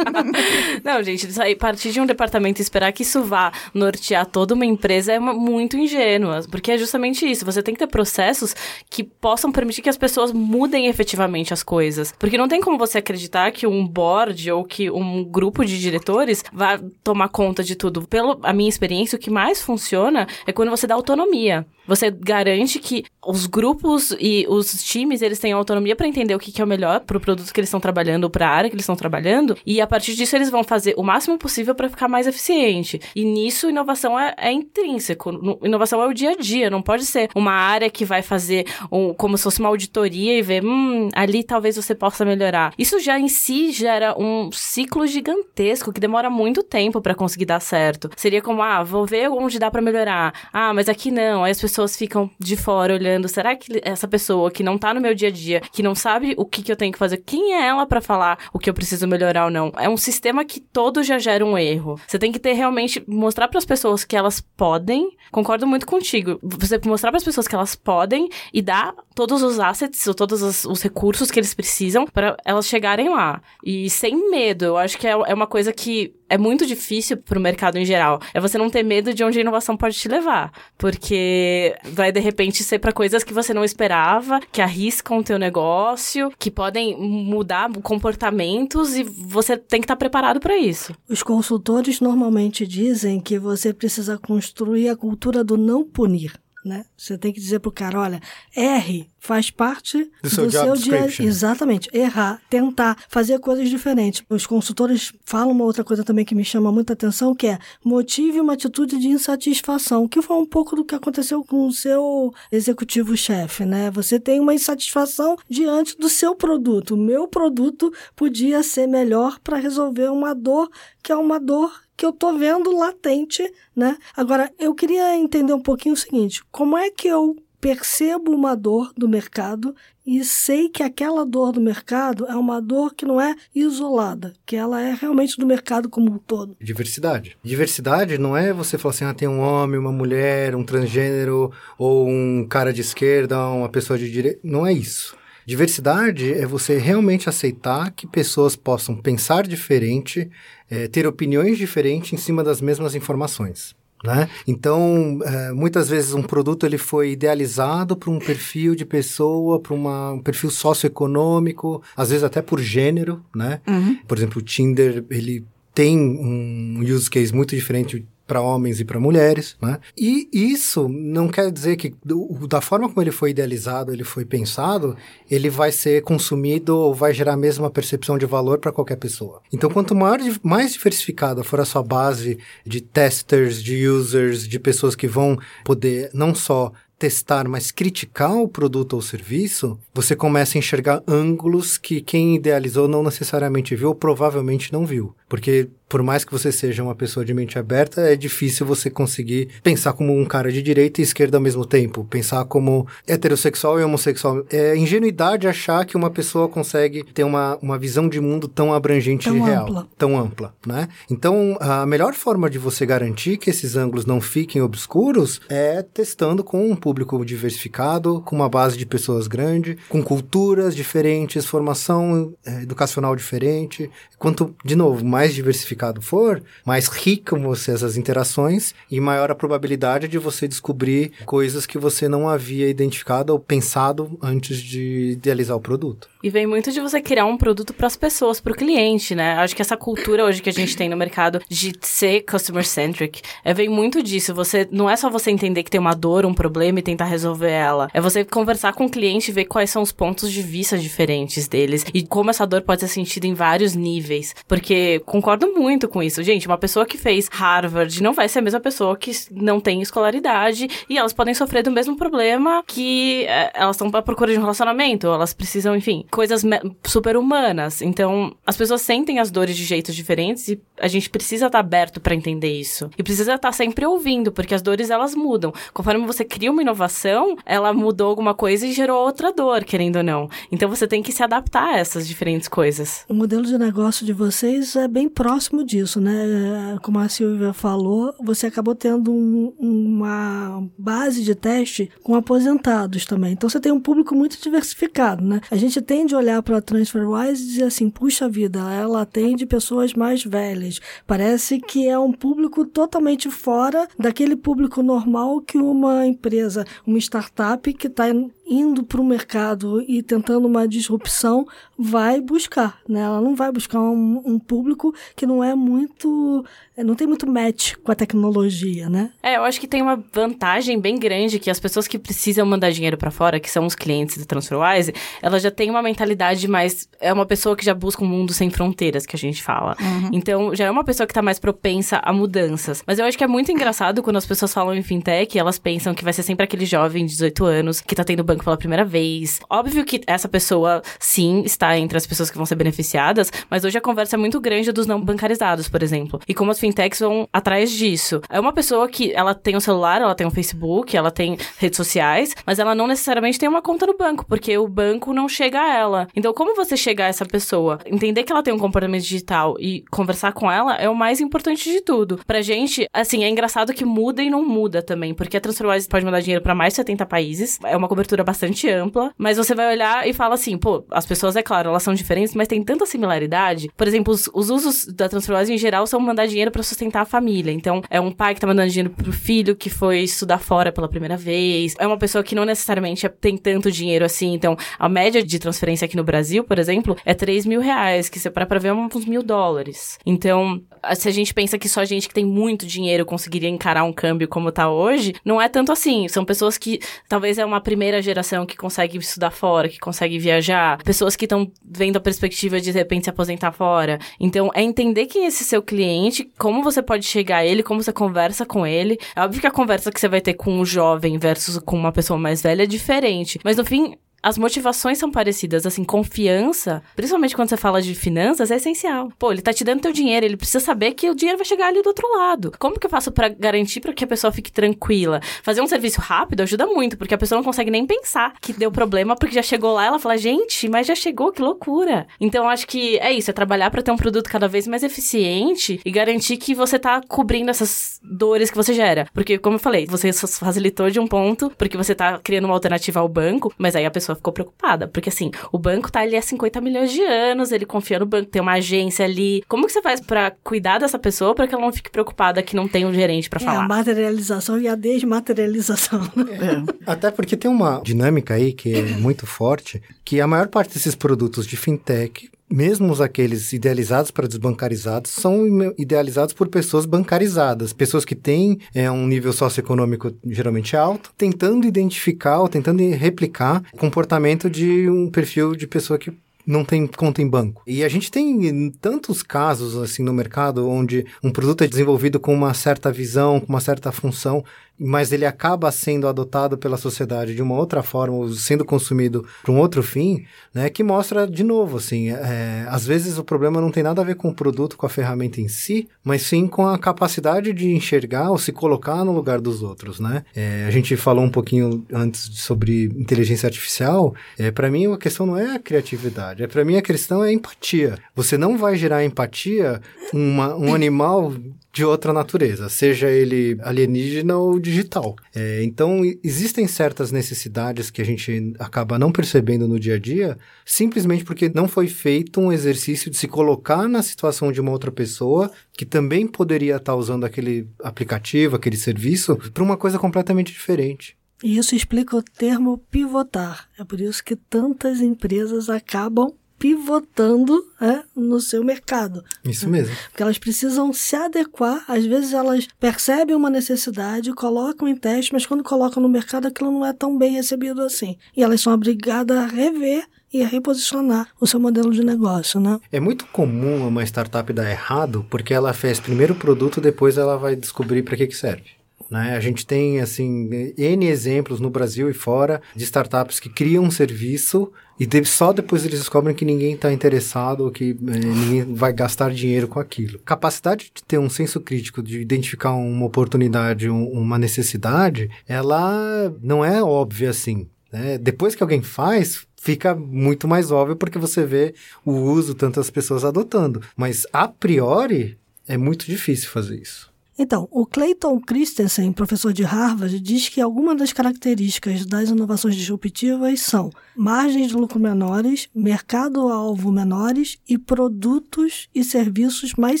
[0.84, 1.26] Não, gente,
[1.58, 5.32] partir de um departamento e esperar que isso vá nortear toda uma empresa é uma,
[5.32, 7.44] muito ingênua, porque é justamente isso.
[7.44, 8.54] Você tem que ter processos
[8.88, 12.12] que possam permitir que as pessoas mudem efetivamente as coisas.
[12.18, 16.44] Porque não tem como você acreditar que um board ou que um grupo de diretores
[16.52, 18.06] vá tomar conta de tudo.
[18.06, 21.66] Pela minha experiência, o que mais funciona é quando você dá autonomia.
[21.86, 26.52] Você garante que os grupos e os times, eles têm autonomia para entender o que,
[26.52, 28.76] que é o melhor para o produto que eles estão trabalhando, para a área que
[28.76, 32.08] eles estão trabalhando, e a partir disso eles vão fazer o máximo possível para ficar
[32.08, 33.00] mais eficiente.
[33.14, 35.58] E nisso, inovação é, é intrínseco.
[35.62, 39.12] Inovação é o dia a dia, não pode ser uma área que vai fazer um,
[39.12, 42.72] como se fosse uma auditoria e ver, hum, ali talvez você possa melhorar.
[42.78, 47.60] Isso já em si gera um ciclo gigantesco que demora muito tempo para conseguir dar
[47.60, 48.10] certo.
[48.16, 50.32] Seria como, ah, vou ver onde dá para melhorar.
[50.52, 51.44] Ah, mas aqui não.
[51.44, 54.94] Aí as pessoas pessoas ficam de fora olhando, será que essa pessoa que não tá
[54.94, 57.18] no meu dia a dia, que não sabe o que, que eu tenho que fazer,
[57.18, 59.70] quem é ela para falar o que eu preciso melhorar ou não?
[59.76, 62.00] É um sistema que todo já gera um erro.
[62.06, 65.10] Você tem que ter realmente mostrar para as pessoas que elas podem.
[65.30, 66.38] Concordo muito contigo.
[66.42, 70.42] Você mostrar para as pessoas que elas podem e dar todos os assets ou todos
[70.42, 73.40] os, os recursos que eles precisam para elas chegarem lá.
[73.64, 74.66] E sem medo.
[74.66, 77.84] Eu acho que é, é uma coisa que é muito difícil para o mercado em
[77.84, 78.20] geral.
[78.34, 82.20] É você não ter medo de onde a inovação pode te levar, porque vai de
[82.20, 86.94] repente ser para coisas que você não esperava, que arriscam o teu negócio, que podem
[86.98, 90.94] mudar comportamentos e você tem que estar tá preparado para isso.
[91.08, 96.32] Os consultores normalmente dizem que você precisa construir a cultura do não punir
[96.66, 96.84] né?
[96.96, 98.20] Você tem que dizer pro cara, olha,
[98.54, 101.06] R faz parte do, do seu, seu dia.
[101.20, 101.90] Exatamente.
[101.92, 104.22] Errar, tentar, fazer coisas diferentes.
[104.28, 108.40] Os consultores falam uma outra coisa também que me chama muita atenção, que é motive
[108.40, 113.64] uma atitude de insatisfação, que foi um pouco do que aconteceu com o seu executivo-chefe,
[113.64, 113.90] né?
[113.90, 116.94] Você tem uma insatisfação diante do seu produto.
[116.94, 120.70] O meu produto podia ser melhor para resolver uma dor
[121.02, 123.96] que é uma dor que eu tô vendo latente, né?
[124.16, 128.92] Agora, eu queria entender um pouquinho o seguinte: como é que eu percebo uma dor
[128.96, 129.74] do mercado
[130.06, 134.54] e sei que aquela dor do mercado é uma dor que não é isolada, que
[134.54, 136.56] ela é realmente do mercado como um todo.
[136.60, 137.36] Diversidade.
[137.42, 142.06] Diversidade não é você falar assim, ah, tem um homem, uma mulher, um transgênero, ou
[142.08, 144.38] um cara de esquerda, uma pessoa de direita.
[144.44, 145.16] Não é isso.
[145.46, 150.28] Diversidade é você realmente aceitar que pessoas possam pensar diferente,
[150.68, 153.76] é, ter opiniões diferentes em cima das mesmas informações.
[154.04, 154.28] Né?
[154.46, 159.74] Então, é, muitas vezes um produto ele foi idealizado para um perfil de pessoa, para
[159.74, 163.60] um perfil socioeconômico, às vezes até por gênero, né?
[163.66, 163.98] Uhum.
[164.06, 168.98] Por exemplo, o Tinder, ele tem um use case muito diferente para homens e para
[168.98, 169.78] mulheres, né?
[169.96, 174.24] E isso não quer dizer que do, da forma como ele foi idealizado, ele foi
[174.24, 174.96] pensado,
[175.30, 179.40] ele vai ser consumido ou vai gerar a mesma percepção de valor para qualquer pessoa.
[179.52, 184.96] Então, quanto maior, mais diversificada for a sua base de testers, de users, de pessoas
[184.96, 190.58] que vão poder não só testar, mas criticar o produto ou serviço, você começa a
[190.58, 195.14] enxergar ângulos que quem idealizou não necessariamente viu ou provavelmente não viu.
[195.28, 199.48] Porque por mais que você seja uma pessoa de mente aberta, é difícil você conseguir
[199.62, 203.84] pensar como um cara de direita e esquerda ao mesmo tempo, pensar como heterossexual e
[203.84, 204.44] homossexual.
[204.50, 209.28] É ingenuidade achar que uma pessoa consegue ter uma, uma visão de mundo tão abrangente
[209.28, 209.88] tão e real, ampla.
[209.96, 210.88] tão ampla, né?
[211.10, 216.42] Então, a melhor forma de você garantir que esses ângulos não fiquem obscuros é testando
[216.42, 222.62] com um público diversificado, com uma base de pessoas grande, com culturas diferentes, formação é,
[222.62, 223.88] educacional diferente.
[224.18, 229.34] Quanto, de novo, mais diversificado for, mais rica vão ser essas interações e maior a
[229.34, 235.56] probabilidade de você descobrir coisas que você não havia identificado ou pensado antes de idealizar
[235.56, 236.06] o produto.
[236.26, 239.34] E vem muito de você criar um produto para as pessoas, para o cliente, né?
[239.34, 243.22] Acho que essa cultura hoje que a gente tem no mercado de ser customer centric,
[243.44, 244.34] é, vem muito disso.
[244.34, 247.52] Você não é só você entender que tem uma dor, um problema e tentar resolver
[247.52, 247.88] ela.
[247.94, 251.46] É você conversar com o cliente e ver quais são os pontos de vista diferentes
[251.46, 254.34] deles e como essa dor pode ser sentida em vários níveis.
[254.48, 256.24] Porque concordo muito com isso.
[256.24, 259.80] Gente, uma pessoa que fez Harvard não vai ser a mesma pessoa que não tem
[259.80, 264.38] escolaridade e elas podem sofrer do mesmo problema que é, elas estão à procura de
[264.38, 266.42] um relacionamento, elas precisam, enfim, coisas
[266.82, 267.82] super humanas.
[267.82, 271.60] Então, as pessoas sentem as dores de jeitos diferentes e a gente precisa estar tá
[271.60, 272.88] aberto para entender isso.
[272.96, 275.52] E precisa estar tá sempre ouvindo, porque as dores elas mudam.
[275.74, 280.02] Conforme você cria uma inovação, ela mudou alguma coisa e gerou outra dor, querendo ou
[280.02, 280.26] não.
[280.50, 283.04] Então você tem que se adaptar a essas diferentes coisas.
[283.10, 286.78] O modelo de negócio de vocês é bem próximo disso, né?
[286.82, 293.32] Como a Silvia falou, você acabou tendo um, uma base de teste com aposentados também.
[293.32, 295.42] Então você tem um público muito diversificado, né?
[295.50, 295.82] A gente
[296.14, 300.80] a olhar para a TransferWise e dizer assim, puxa vida, ela atende pessoas mais velhas.
[301.06, 307.72] Parece que é um público totalmente fora daquele público normal que uma empresa, uma startup
[307.72, 308.04] que está
[308.46, 313.00] indo para o mercado e tentando uma disrupção vai buscar, né?
[313.00, 316.44] Ela não vai buscar um, um, público que não é muito,
[316.76, 319.10] não tem muito match com a tecnologia, né?
[319.22, 322.70] É, eu acho que tem uma vantagem bem grande que as pessoas que precisam mandar
[322.70, 326.88] dinheiro para fora, que são os clientes do TransferWise, elas já têm uma mentalidade mais
[327.00, 329.76] é uma pessoa que já busca um mundo sem fronteiras, que a gente fala.
[329.80, 330.10] Uhum.
[330.12, 332.82] Então, já é uma pessoa que está mais propensa a mudanças.
[332.86, 335.94] Mas eu acho que é muito engraçado quando as pessoas falam em fintech, elas pensam
[335.94, 338.84] que vai ser sempre aquele jovem de 18 anos que está tendo banco pela primeira
[338.84, 339.40] vez.
[339.48, 343.78] Óbvio que essa pessoa, sim, está entre as pessoas que vão ser beneficiadas, mas hoje
[343.78, 346.20] a conversa é muito grande dos não bancarizados, por exemplo.
[346.28, 348.20] E como as fintechs vão atrás disso.
[348.28, 351.76] É uma pessoa que ela tem um celular, ela tem um Facebook, ela tem redes
[351.76, 355.60] sociais, mas ela não necessariamente tem uma conta no banco, porque o banco não chega
[355.60, 356.08] a ela.
[356.14, 359.84] Então, como você chegar a essa pessoa, entender que ela tem um comportamento digital e
[359.90, 362.20] conversar com ela é o mais importante de tudo.
[362.26, 366.04] Pra gente, assim, é engraçado que muda e não muda também, porque a TransferWise pode
[366.04, 369.72] mandar dinheiro para mais de 70 países, é uma cobertura bastante ampla, mas você vai
[369.72, 372.84] olhar e fala assim, pô, as pessoas, é claro, elas são diferentes, mas tem tanta
[372.84, 373.70] similaridade.
[373.76, 377.06] Por exemplo, os, os usos da TransferWise em geral são mandar dinheiro para sustentar a
[377.06, 377.52] família.
[377.52, 380.88] Então, é um pai que tá mandando dinheiro pro filho que foi estudar fora pela
[380.88, 381.74] primeira vez.
[381.78, 384.34] É uma pessoa que não necessariamente tem tanto dinheiro assim.
[384.34, 388.18] Então, a média de transferência aqui no Brasil, por exemplo, é 3 mil reais, que
[388.18, 389.98] você para pra ver é uns mil dólares.
[390.04, 390.60] Então,
[390.94, 394.28] se a gente pensa que só gente que tem muito dinheiro conseguiria encarar um câmbio
[394.28, 396.08] como tá hoje, não é tanto assim.
[396.08, 400.82] São pessoas que talvez é uma primeira geração que consegue estudar fora, que consegue viajar,
[400.82, 403.98] pessoas que estão vendo a perspectiva de de repente se aposentar fora.
[404.18, 407.82] Então, é entender quem é esse seu cliente, como você pode chegar a ele, como
[407.82, 408.98] você conversa com ele.
[409.14, 411.92] É óbvio que a conversa que você vai ter com um jovem versus com uma
[411.92, 413.38] pessoa mais velha é diferente.
[413.44, 418.50] Mas no fim, as motivações são parecidas, assim, confiança, principalmente quando você fala de finanças,
[418.50, 419.12] é essencial.
[419.18, 421.68] Pô, ele tá te dando teu dinheiro, ele precisa saber que o dinheiro vai chegar
[421.68, 422.52] ali do outro lado.
[422.58, 425.20] Como que eu faço para garantir para que a pessoa fique tranquila?
[425.42, 428.70] Fazer um serviço rápido ajuda muito, porque a pessoa não consegue nem pensar que deu
[428.72, 432.06] problema, porque já chegou lá, ela fala, gente, mas já chegou, que loucura.
[432.20, 435.80] Então, acho que é isso, é trabalhar para ter um produto cada vez mais eficiente
[435.84, 439.06] e garantir que você tá cobrindo essas dores que você gera.
[439.14, 443.00] Porque, como eu falei, você facilitou de um ponto, porque você tá criando uma alternativa
[443.00, 444.88] ao banco, mas aí a pessoa ficou preocupada.
[444.88, 448.30] Porque assim, o banco tá ali há 50 milhões de anos, ele confia no banco,
[448.30, 449.42] tem uma agência ali.
[449.48, 452.56] Como que você faz para cuidar dessa pessoa para que ela não fique preocupada que
[452.56, 453.64] não tem um gerente para é, falar?
[453.64, 456.00] A materialização e a desmaterialização.
[456.26, 456.90] É.
[456.90, 460.94] Até porque tem uma dinâmica aí que é muito forte, que a maior parte desses
[460.94, 468.14] produtos de fintech mesmo aqueles idealizados para desbancarizados são idealizados por pessoas bancarizadas, pessoas que
[468.14, 474.88] têm é, um nível socioeconômico geralmente alto, tentando identificar ou tentando replicar o comportamento de
[474.88, 476.12] um perfil de pessoa que
[476.46, 477.62] não tem conta em banco.
[477.66, 482.32] E a gente tem tantos casos assim no mercado onde um produto é desenvolvido com
[482.32, 484.44] uma certa visão, com uma certa função,
[484.78, 489.58] mas ele acaba sendo adotado pela sociedade de uma outra forma, sendo consumido para um
[489.58, 493.82] outro fim, né, que mostra de novo, assim, é, às vezes o problema não tem
[493.82, 496.78] nada a ver com o produto, com a ferramenta em si, mas sim com a
[496.78, 500.24] capacidade de enxergar ou se colocar no lugar dos outros, né?
[500.34, 505.26] É, a gente falou um pouquinho antes sobre inteligência artificial, é, para mim a questão
[505.26, 507.98] não é a criatividade, é para mim a questão é a empatia.
[508.14, 509.80] Você não vai gerar empatia
[510.12, 511.32] uma, um animal
[511.76, 515.14] de outra natureza, seja ele alienígena ou digital.
[515.34, 520.38] É, então, existem certas necessidades que a gente acaba não percebendo no dia a dia,
[520.64, 524.90] simplesmente porque não foi feito um exercício de se colocar na situação de uma outra
[524.90, 531.14] pessoa que também poderia estar usando aquele aplicativo, aquele serviço, para uma coisa completamente diferente.
[531.44, 533.68] E isso explica o termo pivotar.
[533.78, 539.24] É por isso que tantas empresas acabam pivotando é, no seu mercado.
[539.44, 539.94] Isso mesmo.
[540.08, 541.84] Porque elas precisam se adequar.
[541.88, 546.70] Às vezes elas percebem uma necessidade, colocam em teste, mas quando colocam no mercado aquilo
[546.70, 548.16] não é tão bem recebido assim.
[548.36, 552.78] E elas são obrigadas a rever e a reposicionar o seu modelo de negócio, né?
[552.90, 557.36] É muito comum uma startup dar errado porque ela fez primeiro o produto, depois ela
[557.36, 558.76] vai descobrir para que, que serve.
[559.10, 559.36] Né?
[559.36, 563.90] A gente tem assim N exemplos no Brasil e fora de startups que criam um
[563.90, 568.92] serviço e de, só depois eles descobrem que ninguém está interessado, que é, ninguém vai
[568.92, 570.18] gastar dinheiro com aquilo.
[570.20, 576.64] Capacidade de ter um senso crítico, de identificar uma oportunidade, um, uma necessidade, ela não
[576.64, 577.68] é óbvia assim.
[577.92, 578.18] Né?
[578.18, 583.24] Depois que alguém faz, fica muito mais óbvio porque você vê o uso tantas pessoas
[583.24, 583.82] adotando.
[583.96, 587.14] Mas a priori é muito difícil fazer isso.
[587.38, 593.60] Então, o Clayton Christensen, professor de Harvard, diz que algumas das características das inovações disruptivas
[593.60, 600.00] são margens de lucro menores, mercado-alvo menores e produtos e serviços mais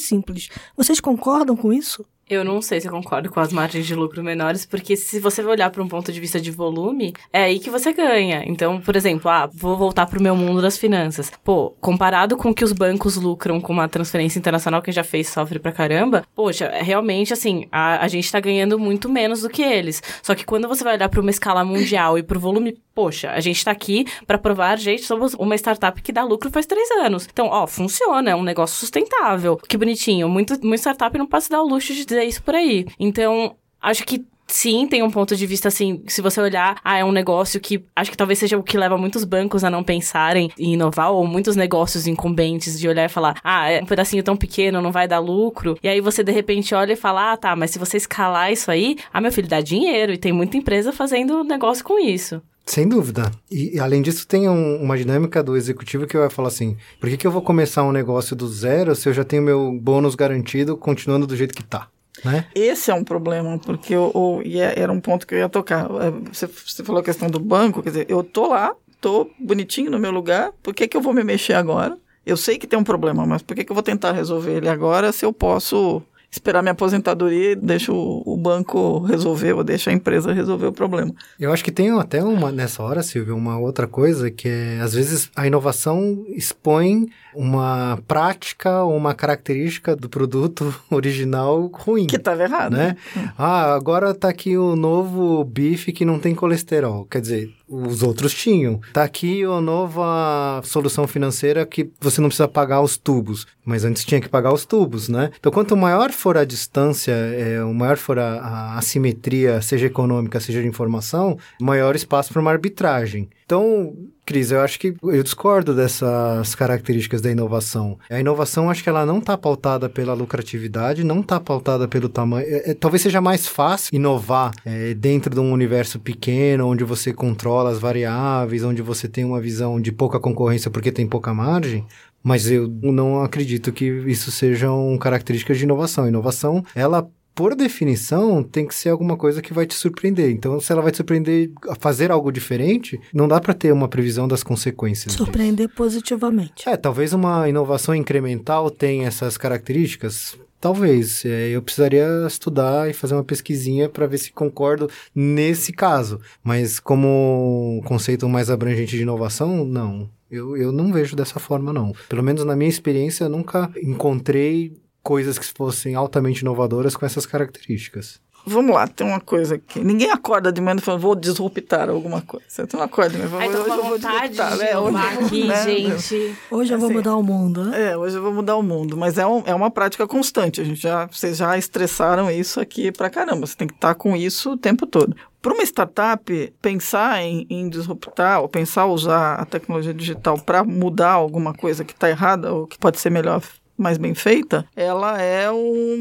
[0.00, 0.48] simples.
[0.74, 2.06] Vocês concordam com isso?
[2.28, 5.44] Eu não sei se eu concordo com as margens de lucro menores, porque se você
[5.44, 8.42] olhar para um ponto de vista de volume, é aí que você ganha.
[8.44, 11.30] Então, por exemplo, ah, vou voltar para o meu mundo das finanças.
[11.44, 15.28] Pô, comparado com o que os bancos lucram com uma transferência internacional que já fez
[15.28, 19.48] sofre pra caramba, poxa, é realmente assim, a, a gente tá ganhando muito menos do
[19.48, 20.02] que eles.
[20.20, 23.40] Só que quando você vai olhar para uma escala mundial e pro volume, poxa, a
[23.40, 27.28] gente tá aqui para provar, gente, somos uma startup que dá lucro faz três anos.
[27.30, 29.58] Então, ó, funciona, é um negócio sustentável.
[29.58, 30.26] Que bonitinho.
[30.30, 32.86] Muito, muito startup não pode se dar o luxo de dizer isso por aí.
[32.98, 37.04] Então, acho que Sim, tem um ponto de vista assim, se você olhar, ah, é
[37.04, 40.50] um negócio que acho que talvez seja o que leva muitos bancos a não pensarem
[40.58, 44.36] em inovar, ou muitos negócios incumbentes de olhar e falar, ah, é um pedacinho tão
[44.36, 45.76] pequeno, não vai dar lucro.
[45.82, 48.70] E aí você de repente olha e fala, ah, tá, mas se você escalar isso
[48.70, 52.40] aí, ah, meu filho, dá dinheiro, e tem muita empresa fazendo negócio com isso.
[52.64, 53.30] Sem dúvida.
[53.48, 57.16] E, além disso, tem um, uma dinâmica do executivo que vai falar assim: por que,
[57.16, 60.76] que eu vou começar um negócio do zero se eu já tenho meu bônus garantido
[60.76, 61.88] continuando do jeito que tá?
[62.24, 62.46] Né?
[62.54, 65.48] Esse é um problema, porque eu, eu, e é, era um ponto que eu ia
[65.48, 65.84] tocar.
[65.84, 69.90] É, você, você falou a questão do banco, quer dizer, eu tô lá, tô bonitinho
[69.90, 71.96] no meu lugar, por que, que eu vou me mexer agora?
[72.24, 74.68] Eu sei que tem um problema, mas por que, que eu vou tentar resolver ele
[74.68, 76.02] agora se eu posso
[76.36, 81.12] esperar minha aposentadoria e deixo o banco resolver ou deixa a empresa resolver o problema.
[81.38, 84.94] Eu acho que tem até uma, nessa hora, Silvia, uma outra coisa que é, às
[84.94, 92.06] vezes, a inovação expõe uma prática ou uma característica do produto original ruim.
[92.06, 92.72] Que estava errado.
[92.72, 92.96] Né?
[93.16, 93.28] Hum.
[93.36, 97.04] Ah, agora tá aqui o novo bife que não tem colesterol.
[97.04, 98.80] Quer dizer, os outros tinham.
[98.92, 104.04] Tá aqui a nova solução financeira que você não precisa pagar os tubos, mas antes
[104.04, 105.30] tinha que pagar os tubos, né?
[105.38, 110.40] Então, quanto maior for a distância, é, o maior for a, a assimetria, seja econômica,
[110.40, 113.28] seja de informação, maior espaço para uma arbitragem.
[113.44, 113.94] Então,
[114.26, 117.96] Cris, eu acho que eu discordo dessas características da inovação.
[118.10, 122.44] A inovação, acho que ela não está pautada pela lucratividade, não está pautada pelo tamanho.
[122.44, 127.12] É, é, talvez seja mais fácil inovar é, dentro de um universo pequeno, onde você
[127.12, 131.86] controla as variáveis, onde você tem uma visão de pouca concorrência porque tem pouca margem.
[132.26, 136.08] Mas eu não acredito que isso sejam características de inovação.
[136.08, 140.30] Inovação, ela por definição, tem que ser alguma coisa que vai te surpreender.
[140.30, 143.86] Então, se ela vai te surpreender a fazer algo diferente, não dá para ter uma
[143.86, 145.12] previsão das consequências.
[145.12, 145.76] Surpreender disso.
[145.76, 146.68] positivamente.
[146.68, 150.36] É, talvez uma inovação incremental tenha essas características.
[150.60, 151.24] Talvez.
[151.24, 156.20] É, eu precisaria estudar e fazer uma pesquisinha para ver se concordo nesse caso.
[156.42, 160.10] Mas como conceito mais abrangente de inovação, não.
[160.30, 161.92] Eu, eu não vejo dessa forma, não.
[162.08, 167.24] Pelo menos na minha experiência, eu nunca encontrei coisas que fossem altamente inovadoras com essas
[167.24, 168.20] características.
[168.48, 172.46] Vamos lá, tem uma coisa que ninguém acorda de manhã falando, vou disruptar alguma coisa.
[172.46, 174.60] Você não acorda de manhã Ai, tô hoje eu vou disruptar.
[174.60, 175.64] É, hoje, aqui, né?
[175.64, 176.36] gente.
[176.48, 177.90] Hoje eu vou assim, mudar o mundo, né?
[177.90, 178.96] É, hoje eu vou mudar o mundo.
[178.96, 180.60] Mas é, um, é uma prática constante.
[180.60, 183.48] A gente já, vocês já estressaram isso aqui pra caramba.
[183.48, 185.16] Você tem que estar com isso o tempo todo.
[185.42, 191.12] Para uma startup, pensar em, em, disruptar ou pensar usar a tecnologia digital para mudar
[191.12, 193.42] alguma coisa que está errada ou que pode ser melhor
[193.76, 195.96] mais bem feita, ela é um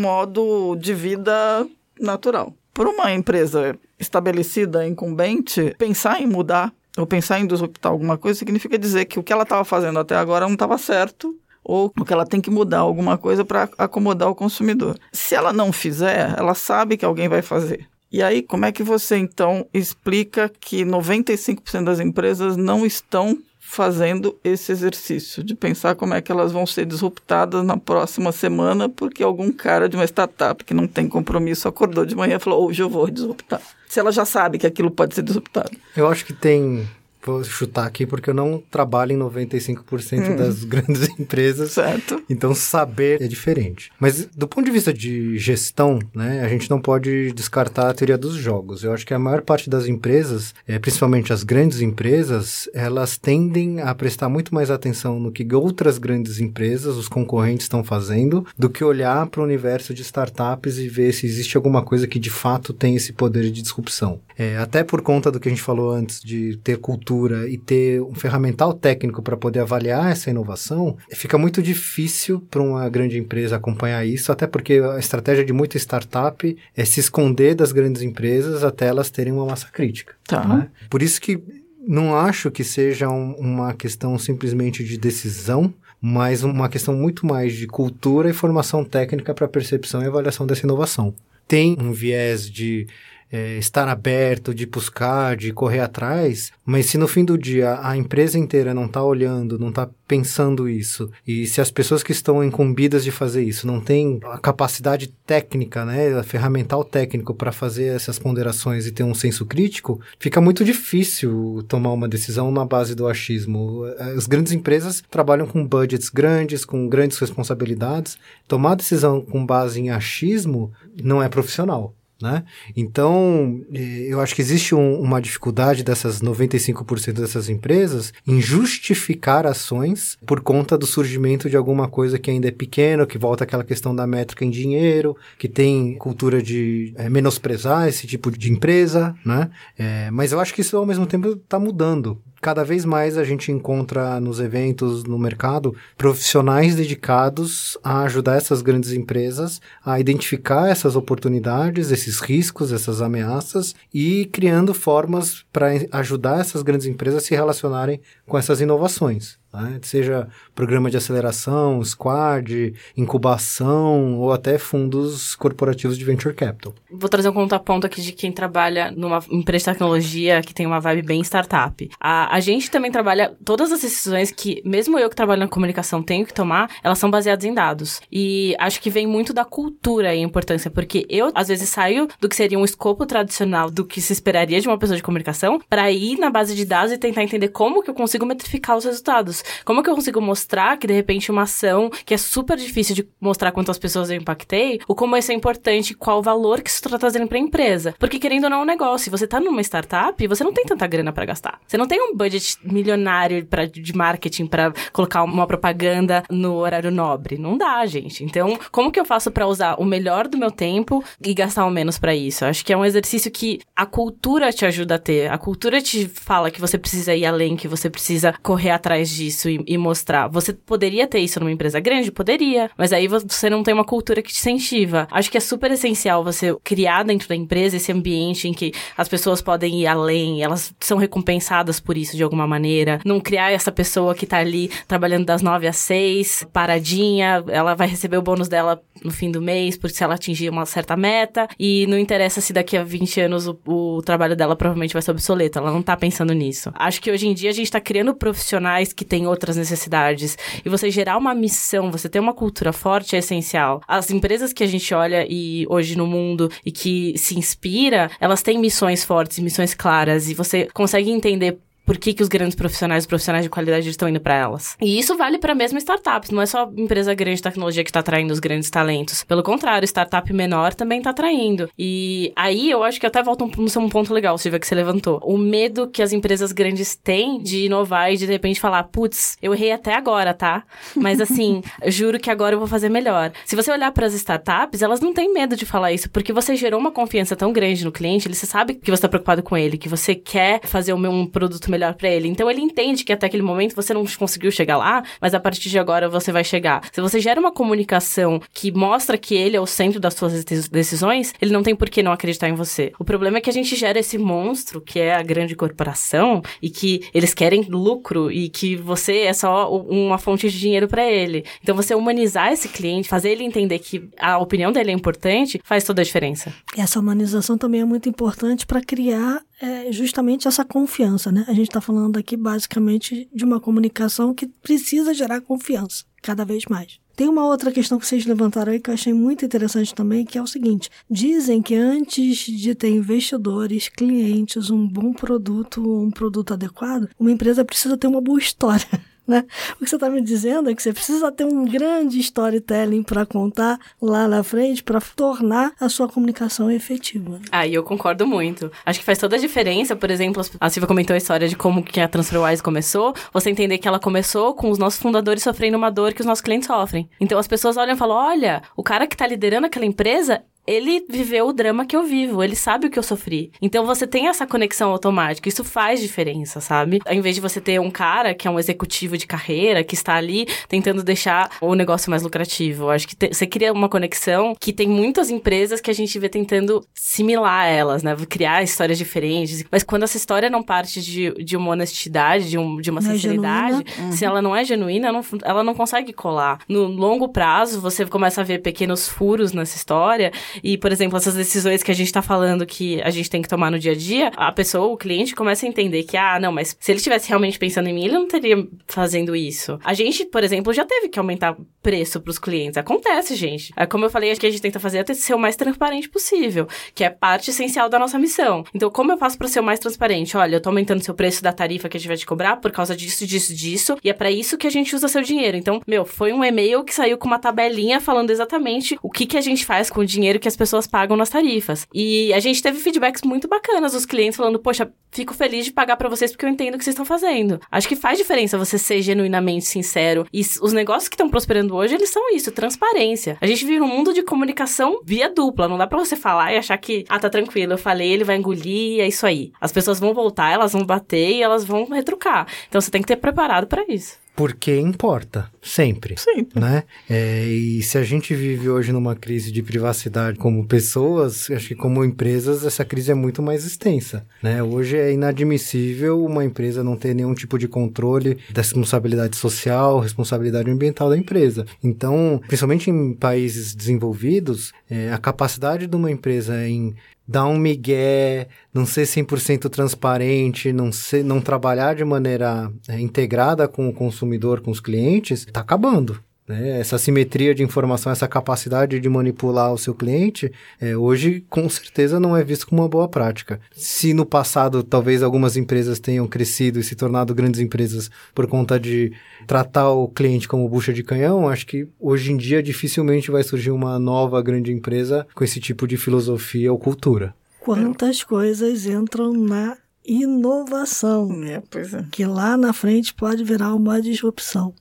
[0.00, 1.66] modo de vida
[2.00, 2.54] natural.
[2.72, 8.78] Para uma empresa estabelecida, incumbente, pensar em mudar ou pensar em disruptar alguma coisa significa
[8.78, 12.24] dizer que o que ela estava fazendo até agora não estava certo ou que ela
[12.24, 14.98] tem que mudar alguma coisa para acomodar o consumidor.
[15.12, 17.86] Se ela não fizer, ela sabe que alguém vai fazer.
[18.10, 23.38] E aí, como é que você então explica que 95% das empresas não estão
[23.70, 28.88] fazendo esse exercício de pensar como é que elas vão ser disruptadas na próxima semana
[28.88, 32.66] porque algum cara de uma startup que não tem compromisso acordou de manhã e falou:
[32.66, 33.60] hoje eu vou disruptar.
[33.86, 35.70] Se ela já sabe que aquilo pode ser disruptado.
[35.94, 36.88] Eu acho que tem
[37.24, 40.36] vou chutar aqui porque eu não trabalho em 95% hum.
[40.36, 41.72] das grandes empresas.
[41.72, 42.22] Certo.
[42.28, 43.90] Então saber é diferente.
[43.98, 48.18] Mas do ponto de vista de gestão, né, a gente não pode descartar a teoria
[48.18, 48.84] dos jogos.
[48.84, 53.80] Eu acho que a maior parte das empresas, é, principalmente as grandes empresas, elas tendem
[53.80, 58.70] a prestar muito mais atenção no que outras grandes empresas, os concorrentes estão fazendo, do
[58.70, 62.30] que olhar para o universo de startups e ver se existe alguma coisa que de
[62.30, 64.20] fato tem esse poder de disrupção.
[64.36, 67.07] É, até por conta do que a gente falou antes de ter cultura
[67.48, 72.88] e ter um ferramental técnico para poder avaliar essa inovação, fica muito difícil para uma
[72.88, 77.72] grande empresa acompanhar isso, até porque a estratégia de muita startup é se esconder das
[77.72, 80.14] grandes empresas até elas terem uma massa crítica.
[80.26, 80.46] Tá.
[80.46, 80.68] Né?
[80.90, 81.42] Por isso que
[81.86, 87.54] não acho que seja um, uma questão simplesmente de decisão, mas uma questão muito mais
[87.54, 91.14] de cultura e formação técnica para percepção e avaliação dessa inovação.
[91.46, 92.86] Tem um viés de
[93.30, 97.96] é, estar aberto, de buscar, de correr atrás, mas se no fim do dia a
[97.96, 102.42] empresa inteira não está olhando, não está pensando isso, e se as pessoas que estão
[102.42, 107.94] incumbidas de fazer isso não têm a capacidade técnica, né, a ferramental técnico para fazer
[107.94, 112.94] essas ponderações e ter um senso crítico, fica muito difícil tomar uma decisão na base
[112.94, 113.84] do achismo.
[114.16, 118.16] As grandes empresas trabalham com budgets grandes, com grandes responsabilidades.
[118.46, 121.94] Tomar decisão com base em achismo não é profissional.
[122.20, 122.42] Né?
[122.76, 129.46] Então, eh, eu acho que existe um, uma dificuldade dessas 95% dessas empresas em justificar
[129.46, 133.62] ações por conta do surgimento de alguma coisa que ainda é pequena, que volta àquela
[133.62, 139.14] questão da métrica em dinheiro, que tem cultura de é, menosprezar esse tipo de empresa,
[139.24, 139.48] né?
[139.78, 143.24] É, mas eu acho que isso ao mesmo tempo está mudando cada vez mais a
[143.24, 150.68] gente encontra nos eventos, no mercado, profissionais dedicados a ajudar essas grandes empresas a identificar
[150.68, 157.26] essas oportunidades, esses riscos, essas ameaças e criando formas para ajudar essas grandes empresas a
[157.26, 159.37] se relacionarem com essas inovações.
[159.52, 159.78] Né?
[159.82, 166.74] Seja programa de aceleração, squad, incubação ou até fundos corporativos de venture capital.
[166.90, 170.80] Vou trazer um contraponto aqui de quem trabalha numa empresa de tecnologia que tem uma
[170.80, 171.88] vibe bem startup.
[171.98, 176.02] A, a gente também trabalha todas as decisões que, mesmo eu que trabalho na comunicação,
[176.02, 178.00] tenho que tomar, elas são baseadas em dados.
[178.12, 182.28] E acho que vem muito da cultura e importância, porque eu, às vezes, saio do
[182.28, 185.90] que seria um escopo tradicional do que se esperaria de uma pessoa de comunicação para
[185.90, 189.37] ir na base de dados e tentar entender como que eu consigo metrificar os resultados.
[189.64, 193.08] Como que eu consigo mostrar que, de repente, uma ação que é super difícil de
[193.20, 196.80] mostrar quantas pessoas eu impactei, o como isso é importante, qual o valor que isso
[196.84, 197.94] está trazendo para a empresa.
[197.98, 199.10] Porque, querendo ou não, é um negócio.
[199.10, 201.60] Você tá numa startup, você não tem tanta grana para gastar.
[201.66, 206.90] Você não tem um budget milionário pra, de marketing para colocar uma propaganda no horário
[206.90, 207.38] nobre.
[207.38, 208.24] Não dá, gente.
[208.24, 211.70] Então, como que eu faço para usar o melhor do meu tempo e gastar o
[211.70, 212.44] menos para isso?
[212.44, 215.30] Acho que é um exercício que a cultura te ajuda a ter.
[215.30, 219.27] A cultura te fala que você precisa ir além, que você precisa correr atrás disso
[219.28, 220.28] isso e, e, mostrar.
[220.28, 222.10] Você poderia ter isso numa empresa grande?
[222.10, 222.70] Poderia.
[222.76, 225.06] Mas aí você não tem uma cultura que te incentiva.
[225.10, 229.08] Acho que é super essencial você criar dentro da empresa esse ambiente em que as
[229.08, 233.00] pessoas podem ir além, elas são recompensadas por isso de alguma maneira.
[233.04, 237.86] Não criar essa pessoa que tá ali trabalhando das nove às seis, paradinha, ela vai
[237.86, 241.48] receber o bônus dela no fim do mês, porque se ela atingir uma certa meta,
[241.58, 245.10] e não interessa se daqui a 20 anos o, o trabalho dela provavelmente vai ser
[245.10, 245.58] obsoleto.
[245.58, 246.70] Ela não tá pensando nisso.
[246.74, 250.36] Acho que hoje em dia a gente tá criando profissionais que têm outras necessidades.
[250.64, 253.80] E você gerar uma missão, você ter uma cultura forte é essencial.
[253.86, 258.42] As empresas que a gente olha e hoje no mundo e que se inspira, elas
[258.42, 263.04] têm missões fortes, missões claras, e você consegue entender por que, que os grandes profissionais,
[263.04, 264.76] os profissionais de qualidade estão indo para elas.
[264.78, 268.00] E isso vale para mesmo startups, não é só empresa grande de tecnologia que está
[268.00, 269.24] atraindo os grandes talentos.
[269.24, 271.70] Pelo contrário, startup menor também está atraindo.
[271.78, 275.18] E aí eu acho que até volta um, um ponto legal, Silvia, que você levantou.
[275.24, 279.38] O medo que as empresas grandes têm de inovar e de de repente falar, putz,
[279.40, 280.64] eu errei até agora, tá?
[280.94, 283.32] Mas assim, juro que agora eu vou fazer melhor.
[283.46, 286.54] Se você olhar para as startups, elas não têm medo de falar isso, porque você
[286.54, 289.78] gerou uma confiança tão grande no cliente, ele sabe que você está preocupado com ele,
[289.78, 292.28] que você quer fazer um produto melhor melhor para ele.
[292.28, 295.70] Então ele entende que até aquele momento você não conseguiu chegar lá, mas a partir
[295.70, 296.82] de agora você vai chegar.
[296.92, 301.32] Se você gera uma comunicação que mostra que ele é o centro das suas decisões,
[301.40, 302.92] ele não tem por que não acreditar em você.
[302.98, 306.68] O problema é que a gente gera esse monstro que é a grande corporação e
[306.68, 311.44] que eles querem lucro e que você é só uma fonte de dinheiro para ele.
[311.62, 315.84] Então você humanizar esse cliente, fazer ele entender que a opinião dele é importante, faz
[315.84, 316.52] toda a diferença.
[316.76, 321.44] Essa humanização também é muito importante para criar é, justamente essa confiança, né?
[321.48, 326.64] A gente está falando aqui basicamente de uma comunicação que precisa gerar confiança cada vez
[326.68, 327.00] mais.
[327.16, 330.38] Tem uma outra questão que vocês levantaram aí que eu achei muito interessante também, que
[330.38, 336.54] é o seguinte: dizem que antes de ter investidores, clientes, um bom produto, um produto
[336.54, 338.86] adequado, uma empresa precisa ter uma boa história.
[339.28, 339.44] Né?
[339.78, 343.26] O que você está me dizendo é que você precisa ter um grande storytelling para
[343.26, 347.38] contar lá na frente para tornar a sua comunicação efetiva.
[347.66, 348.72] E eu concordo muito.
[348.86, 351.82] Acho que faz toda a diferença, por exemplo, a Silvia comentou a história de como
[351.82, 355.90] que a TransferWise começou, você entender que ela começou com os nossos fundadores sofrendo uma
[355.90, 357.08] dor que os nossos clientes sofrem.
[357.20, 361.02] Então as pessoas olham e falam: olha, o cara que está liderando aquela empresa, ele
[361.08, 363.50] viveu o drama que eu vivo, ele sabe o que eu sofri.
[363.60, 367.00] Então você tem essa conexão automática, isso faz diferença, sabe?
[367.06, 370.14] Ao invés de você ter um cara que é um executivo de carreira, que está
[370.14, 372.84] ali tentando deixar o negócio mais lucrativo.
[372.84, 376.18] Eu acho que te, você cria uma conexão que tem muitas empresas que a gente
[376.18, 378.14] vê tentando similar elas, né?
[378.28, 379.64] Criar histórias diferentes.
[379.72, 383.10] Mas quando essa história não parte de, de uma honestidade, de, um, de uma não
[383.10, 384.12] é sinceridade, é uhum.
[384.12, 386.58] se ela não é genuína, não, ela não consegue colar.
[386.68, 390.30] No longo prazo, você começa a ver pequenos furos nessa história
[390.62, 393.48] e, por exemplo, essas decisões que a gente tá falando que a gente tem que
[393.48, 396.52] tomar no dia a dia, a pessoa, o cliente, começa a entender que, ah, não,
[396.52, 399.78] mas se ele estivesse realmente pensando em mim, ele não teria fazendo isso.
[399.84, 402.76] A gente, por exemplo, já teve que aumentar preço pros clientes.
[402.76, 403.72] Acontece, gente.
[403.76, 406.08] É, como eu falei, acho que a gente tenta fazer é ser o mais transparente
[406.08, 408.64] possível, que é parte essencial da nossa missão.
[408.74, 410.36] Então, como eu faço para ser o mais transparente?
[410.36, 412.70] Olha, eu tô aumentando seu preço da tarifa que a gente vai te cobrar por
[412.72, 415.56] causa disso, disso, disso, e é para isso que a gente usa seu dinheiro.
[415.56, 419.36] Então, meu, foi um e-mail que saiu com uma tabelinha falando exatamente o que, que
[419.36, 421.86] a gente faz com o dinheiro que que as pessoas pagam nas tarifas.
[421.92, 425.96] E a gente teve feedbacks muito bacanas dos clientes falando: Poxa, fico feliz de pagar
[425.96, 427.60] para vocês porque eu entendo o que vocês estão fazendo.
[427.70, 430.26] Acho que faz diferença você ser genuinamente sincero.
[430.32, 433.36] E os negócios que estão prosperando hoje, eles são isso, transparência.
[433.40, 435.68] A gente vive um mundo de comunicação via dupla.
[435.68, 438.36] Não dá para você falar e achar que, ah, tá tranquilo, eu falei, ele vai
[438.36, 439.52] engolir, é isso aí.
[439.60, 442.46] As pessoas vão voltar, elas vão bater e elas vão retrucar.
[442.68, 446.14] Então você tem que ter preparado para isso porque importa, sempre.
[446.16, 446.60] Sempre.
[446.60, 446.84] Né?
[447.10, 451.74] É, e se a gente vive hoje numa crise de privacidade como pessoas, acho que
[451.74, 454.24] como empresas, essa crise é muito mais extensa.
[454.40, 454.62] Né?
[454.62, 460.70] Hoje é inadmissível uma empresa não ter nenhum tipo de controle da responsabilidade social, responsabilidade
[460.70, 461.66] ambiental da empresa.
[461.82, 466.94] Então, principalmente em países desenvolvidos, é, a capacidade de uma empresa em
[467.28, 473.68] dar um migué, não ser 100% transparente, não, ser, não trabalhar de maneira é, integrada
[473.68, 476.18] com o consumidor, com os clientes, está acabando.
[476.48, 476.80] Né?
[476.80, 482.18] Essa simetria de informação, essa capacidade de manipular o seu cliente, é, hoje com certeza
[482.18, 483.60] não é visto como uma boa prática.
[483.70, 488.80] Se no passado talvez algumas empresas tenham crescido e se tornado grandes empresas por conta
[488.80, 489.12] de
[489.46, 493.70] tratar o cliente como bucha de canhão, acho que hoje em dia dificilmente vai surgir
[493.70, 497.34] uma nova grande empresa com esse tipo de filosofia ou cultura.
[497.60, 502.06] Quantas coisas entram na inovação, é, pois é.
[502.10, 504.72] que lá na frente pode virar uma disrupção.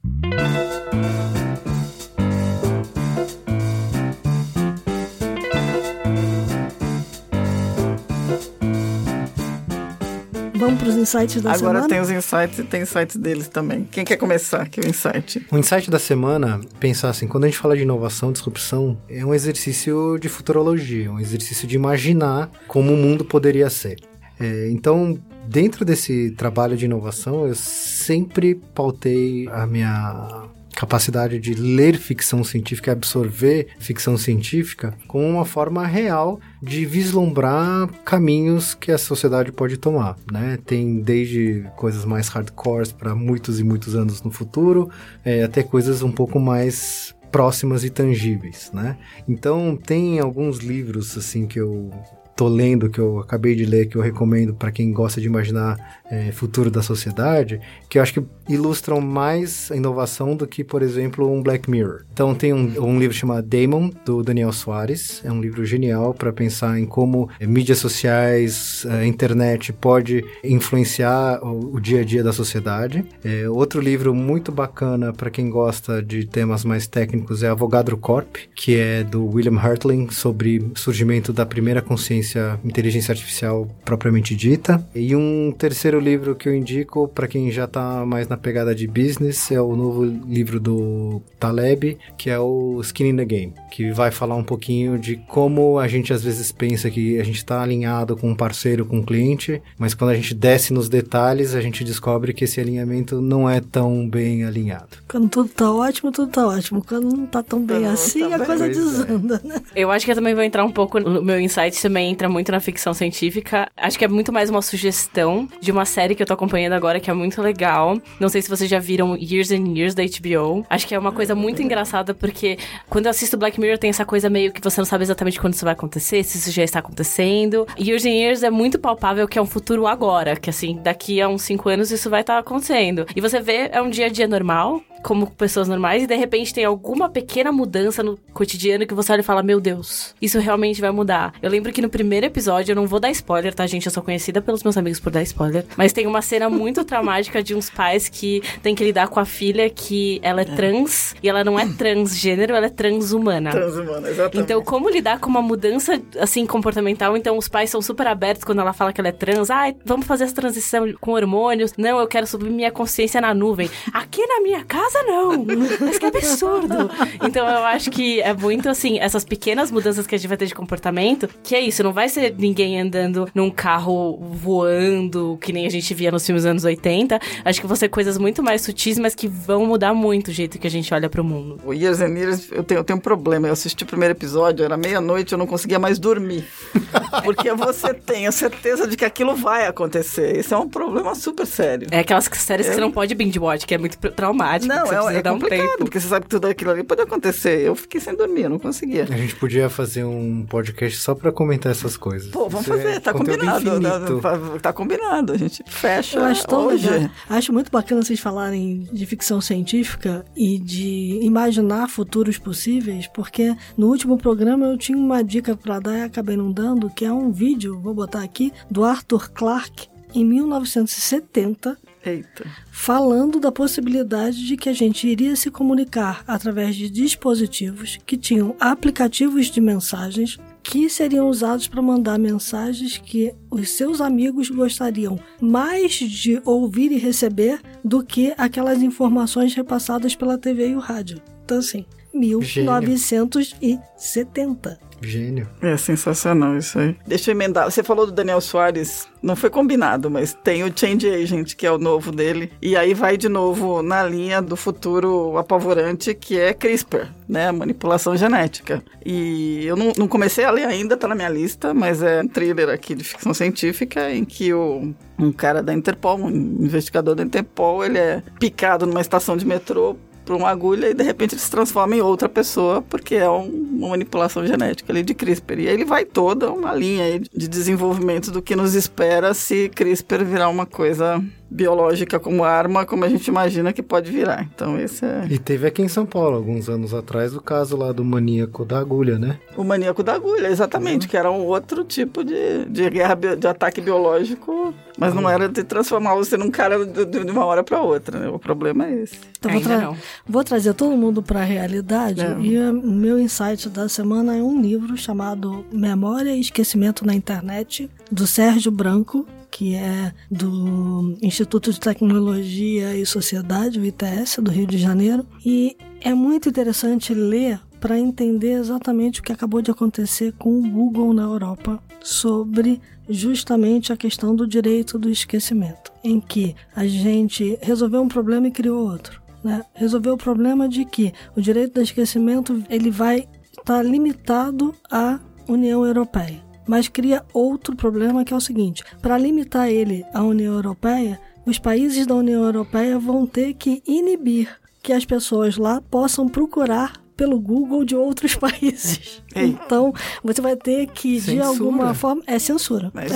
[10.57, 11.77] Vamos para os insights da Agora semana?
[11.77, 13.87] Agora tem os insights e tem insights deles também.
[13.91, 15.45] Quem quer começar aqui o insight?
[15.51, 19.35] O insight da semana, pensar assim, quando a gente fala de inovação, disrupção, é um
[19.35, 23.99] exercício de futurologia, um exercício de imaginar como o mundo poderia ser.
[24.39, 30.47] É, então, dentro desse trabalho de inovação, eu sempre pautei a minha
[30.77, 37.89] capacidade de ler ficção científica e absorver ficção científica como uma forma real de vislumbrar
[38.05, 40.59] caminhos que a sociedade pode tomar, né?
[40.63, 44.87] Tem desde coisas mais hardcore para muitos e muitos anos no futuro,
[45.25, 48.97] é, até coisas um pouco mais próximas e tangíveis, né?
[49.27, 51.89] Então tem alguns livros assim que eu
[52.37, 55.96] tô lendo, que eu acabei de ler, que eu recomendo para quem gosta de imaginar
[56.09, 60.81] é, futuro da sociedade, que eu acho que ilustram mais a inovação do que, por
[60.81, 62.03] exemplo, um Black Mirror.
[62.13, 66.31] Então tem um, um livro chamado Damon, do Daniel Soares, é um livro genial para
[66.31, 72.23] pensar em como é, mídias sociais, a internet pode influenciar o, o, dia a dia
[72.23, 73.05] da sociedade.
[73.23, 78.37] É, outro livro muito bacana para quem gosta de temas mais técnicos é Avogadro Corp,
[78.55, 84.35] que é do William Hartling, sobre o surgimento da primeira consciência ciência, inteligência artificial propriamente
[84.35, 84.85] dita.
[84.93, 88.87] E um terceiro livro que eu indico para quem já está mais na pegada de
[88.87, 93.91] business é o novo livro do Taleb, que é o Skin in the Game, que
[93.91, 97.61] vai falar um pouquinho de como a gente às vezes pensa que a gente está
[97.61, 101.61] alinhado com um parceiro, com um cliente, mas quando a gente desce nos detalhes, a
[101.61, 104.97] gente descobre que esse alinhamento não é tão bem alinhado.
[105.07, 106.83] Quando tudo tá ótimo, tudo tá ótimo.
[106.83, 108.47] Quando não tá tão bem Não, assim, tá a bem.
[108.47, 108.69] coisa é.
[108.69, 109.61] desanda, né?
[109.75, 112.51] Eu acho que eu também vou entrar um pouco no meu insight, também entra muito
[112.51, 113.69] na ficção científica.
[113.75, 116.99] Acho que é muito mais uma sugestão de uma série que eu tô acompanhando agora
[116.99, 117.97] que é muito legal.
[118.19, 120.63] Não sei se vocês já viram Years and Years da HBO.
[120.69, 122.57] Acho que é uma coisa muito engraçada porque
[122.89, 125.53] quando eu assisto Black Mirror tem essa coisa meio que você não sabe exatamente quando
[125.53, 127.65] isso vai acontecer, se isso já está acontecendo.
[127.79, 131.27] Years and Years é muito palpável que é um futuro agora, que assim, daqui a
[131.27, 133.05] uns cinco anos isso vai estar acontecendo.
[133.15, 136.53] E você vê, é um dia a dia normal, como pessoas normais, e de repente
[136.53, 140.81] tem alguma pequena mudança no cotidiano que você olha e fala: Meu Deus, isso realmente
[140.81, 141.33] vai mudar.
[141.41, 143.85] Eu lembro que no primeiro episódio, eu não vou dar spoiler, tá, gente?
[143.85, 145.65] Eu sou conhecida pelos meus amigos por dar spoiler.
[145.75, 149.25] Mas tem uma cena muito traumática de uns pais que tem que lidar com a
[149.25, 153.51] filha que ela é trans e ela não é transgênero, ela é transhumana.
[153.51, 154.39] Transhumana, exatamente.
[154.39, 157.15] Então, como lidar com uma mudança, assim, comportamental?
[157.17, 159.49] Então, os pais são super abertos quando ela fala que ela é trans.
[159.49, 161.73] Ah, vamos fazer essa transição com hormônios.
[161.77, 163.69] Não, eu quero subir minha consciência na nuvem.
[163.93, 165.45] Aqui na minha casa, não.
[165.79, 166.89] Mas que absurdo.
[167.21, 170.45] Então, eu acho que é muito, assim, essas pequenas mudanças que a gente vai ter
[170.45, 175.65] de comportamento, que é isso, não vai ser ninguém andando num carro voando, que nem
[175.65, 177.19] a gente via nos filmes dos anos 80.
[177.43, 180.59] Acho que vão ser coisas muito mais sutis, mas que vão mudar muito o jeito
[180.59, 181.59] que a gente olha pro mundo.
[181.63, 183.47] O Years and Years, eu tenho, eu tenho um problema.
[183.47, 186.45] Eu assisti o primeiro episódio, era meia-noite, eu não conseguia mais dormir.
[187.23, 190.37] Porque você tem a certeza de que aquilo vai acontecer.
[190.37, 191.87] Isso é um problema super sério.
[191.91, 194.73] É aquelas séries que você não pode binge watch, que é muito traumático.
[194.73, 195.77] Não, você é, é dar um tempo.
[195.79, 197.61] porque você sabe que tudo aquilo ali pode acontecer.
[197.61, 199.03] Eu fiquei sem dormir, eu não conseguia.
[199.09, 202.29] A gente podia fazer um podcast só pra comentar essas coisas.
[202.31, 203.69] Pô, vamos Isso é fazer, tá conteúdo combinado.
[203.69, 204.21] infinito.
[204.21, 206.89] Tá, tá combinado, a gente fecha Eu acho tão hoje.
[206.89, 207.09] legal.
[207.29, 213.87] Acho muito bacana vocês falarem de ficção científica e de imaginar futuros possíveis, porque no
[213.87, 217.31] último programa eu tinha uma dica pra dar e acabei não dando, que é um
[217.31, 221.77] vídeo, vou botar aqui, do Arthur Clarke em 1970,
[222.07, 222.45] Eita.
[222.71, 228.55] falando da possibilidade de que a gente iria se comunicar através de dispositivos que tinham
[228.59, 235.93] aplicativos de mensagens que seriam usados para mandar mensagens que os seus amigos gostariam mais
[235.93, 241.21] de ouvir e receber do que aquelas informações repassadas pela TV e o rádio.
[241.45, 241.85] Então, assim,
[242.17, 244.87] 1970.
[245.01, 245.47] Gênio.
[245.61, 246.95] É sensacional isso aí.
[247.05, 247.69] Deixa eu emendar.
[247.69, 251.71] Você falou do Daniel Soares, não foi combinado, mas tem o Change Agent, que é
[251.71, 252.51] o novo dele.
[252.61, 257.51] E aí vai de novo na linha do futuro apavorante, que é CRISPR, né?
[257.51, 258.83] Manipulação genética.
[259.05, 262.27] E eu não, não comecei a ler ainda, tá na minha lista, mas é um
[262.27, 267.23] thriller aqui de ficção científica em que o, um cara da Interpol, um investigador da
[267.23, 269.95] Interpol, ele é picado numa estação de metrô
[270.27, 273.67] por uma agulha e de repente ele se transforma em outra pessoa porque é um-
[273.77, 275.59] uma manipulação genética ali de CRISPR.
[275.61, 280.23] E aí ele vai toda uma linha de desenvolvimento do que nos espera se CRISPR
[280.25, 284.47] virar uma coisa biológica como arma, como a gente imagina que pode virar.
[284.53, 287.91] Então esse é E teve aqui em São Paulo, alguns anos atrás, o caso lá
[287.91, 289.37] do maníaco da agulha, né?
[289.55, 293.81] o maníaco da agulha, exatamente, que era um outro tipo de, de guerra, de ataque
[293.81, 298.19] biológico, mas não era de transformar você num cara de, de uma hora para outra,
[298.19, 298.27] né?
[298.29, 299.17] O problema é esse.
[299.39, 299.97] Então, vou, tra- não.
[300.27, 302.35] vou trazer todo mundo para a realidade É.
[302.39, 307.89] e o meu insight da semana é um livro chamado Memória e Esquecimento na Internet,
[308.11, 314.67] do Sérgio Branco, que é do Instituto de Tecnologia e Sociedade, o ITS, do Rio
[314.67, 315.25] de Janeiro.
[315.45, 320.69] E é muito interessante ler para entender exatamente o que acabou de acontecer com o
[320.69, 327.57] Google na Europa sobre justamente a questão do direito do esquecimento, em que a gente
[327.61, 329.21] resolveu um problema e criou outro.
[329.43, 329.63] Né?
[329.73, 333.27] Resolveu o problema de que o direito do esquecimento ele vai
[333.57, 339.69] estar limitado à União Europeia, mas cria outro problema que é o seguinte: para limitar
[339.69, 344.49] ele à União Europeia, os países da União Europeia vão ter que inibir
[344.83, 349.21] que as pessoas lá possam procurar pelo Google de outros países.
[349.35, 349.47] Ei.
[349.47, 349.93] Então,
[350.23, 351.45] você vai ter que, de Censura.
[351.47, 352.21] alguma forma.
[352.27, 352.91] É censura.
[352.93, 353.11] Mas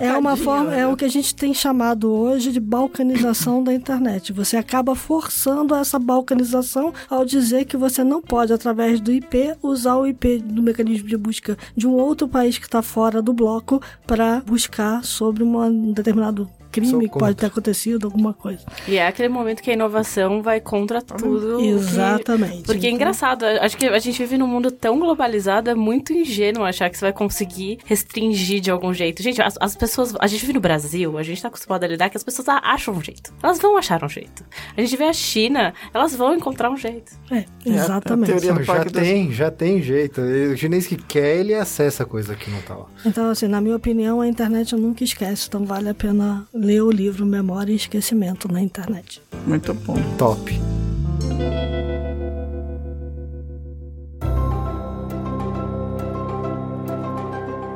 [0.00, 0.86] É, é uma forma, é né?
[0.86, 4.32] o que a gente tem chamado hoje de balcanização da internet.
[4.32, 9.96] Você acaba forçando essa balcanização ao dizer que você não pode, através do IP, usar
[9.96, 13.82] o IP do mecanismo de busca de um outro país que está fora do bloco
[14.06, 18.64] para buscar sobre um determinado crime que pode ter acontecido, alguma coisa.
[18.88, 21.60] E é aquele momento que a inovação vai contra tudo.
[21.60, 22.58] Exatamente.
[22.58, 22.62] Que...
[22.62, 26.64] Porque é engraçado, acho que a gente vive num mundo tão globalizado, é muito ingênuo
[26.64, 29.22] achar que você vai conseguir restringir de algum jeito.
[29.22, 30.14] Gente, as, as pessoas.
[30.18, 32.94] A gente vive no Brasil, a gente tá acostumado a lidar que as pessoas acham
[32.94, 33.32] um jeito.
[33.42, 34.44] Elas vão achar um jeito.
[34.76, 37.12] A gente vê a China, elas vão encontrar um jeito.
[37.30, 38.32] É, exatamente.
[38.32, 40.20] É, Não, já tem, já tem jeito.
[40.20, 42.86] O chinês que quer, ele acessa a coisa que não tá lá.
[43.04, 45.46] Então, assim, na minha opinião, a internet nunca esquece.
[45.48, 49.20] Então vale a pena ler o livro Memória e Esquecimento na internet.
[49.46, 49.96] Muito bom.
[50.16, 50.52] Top.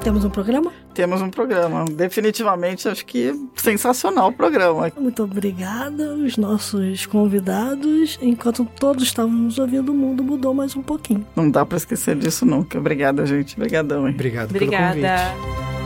[0.02, 0.72] Temos um programa?
[0.94, 1.84] Temos um programa.
[1.84, 4.92] Definitivamente, acho que sensacional o programa.
[4.96, 8.16] Muito obrigada aos nossos convidados.
[8.22, 11.26] Enquanto todos estávamos nos ouvindo, o mundo mudou mais um pouquinho.
[11.34, 12.78] Não dá para esquecer disso nunca.
[12.78, 13.56] Obrigada, gente.
[13.56, 14.14] Obrigadão, hein?
[14.14, 14.94] Obrigado Obrigada.
[14.94, 15.85] pelo convite.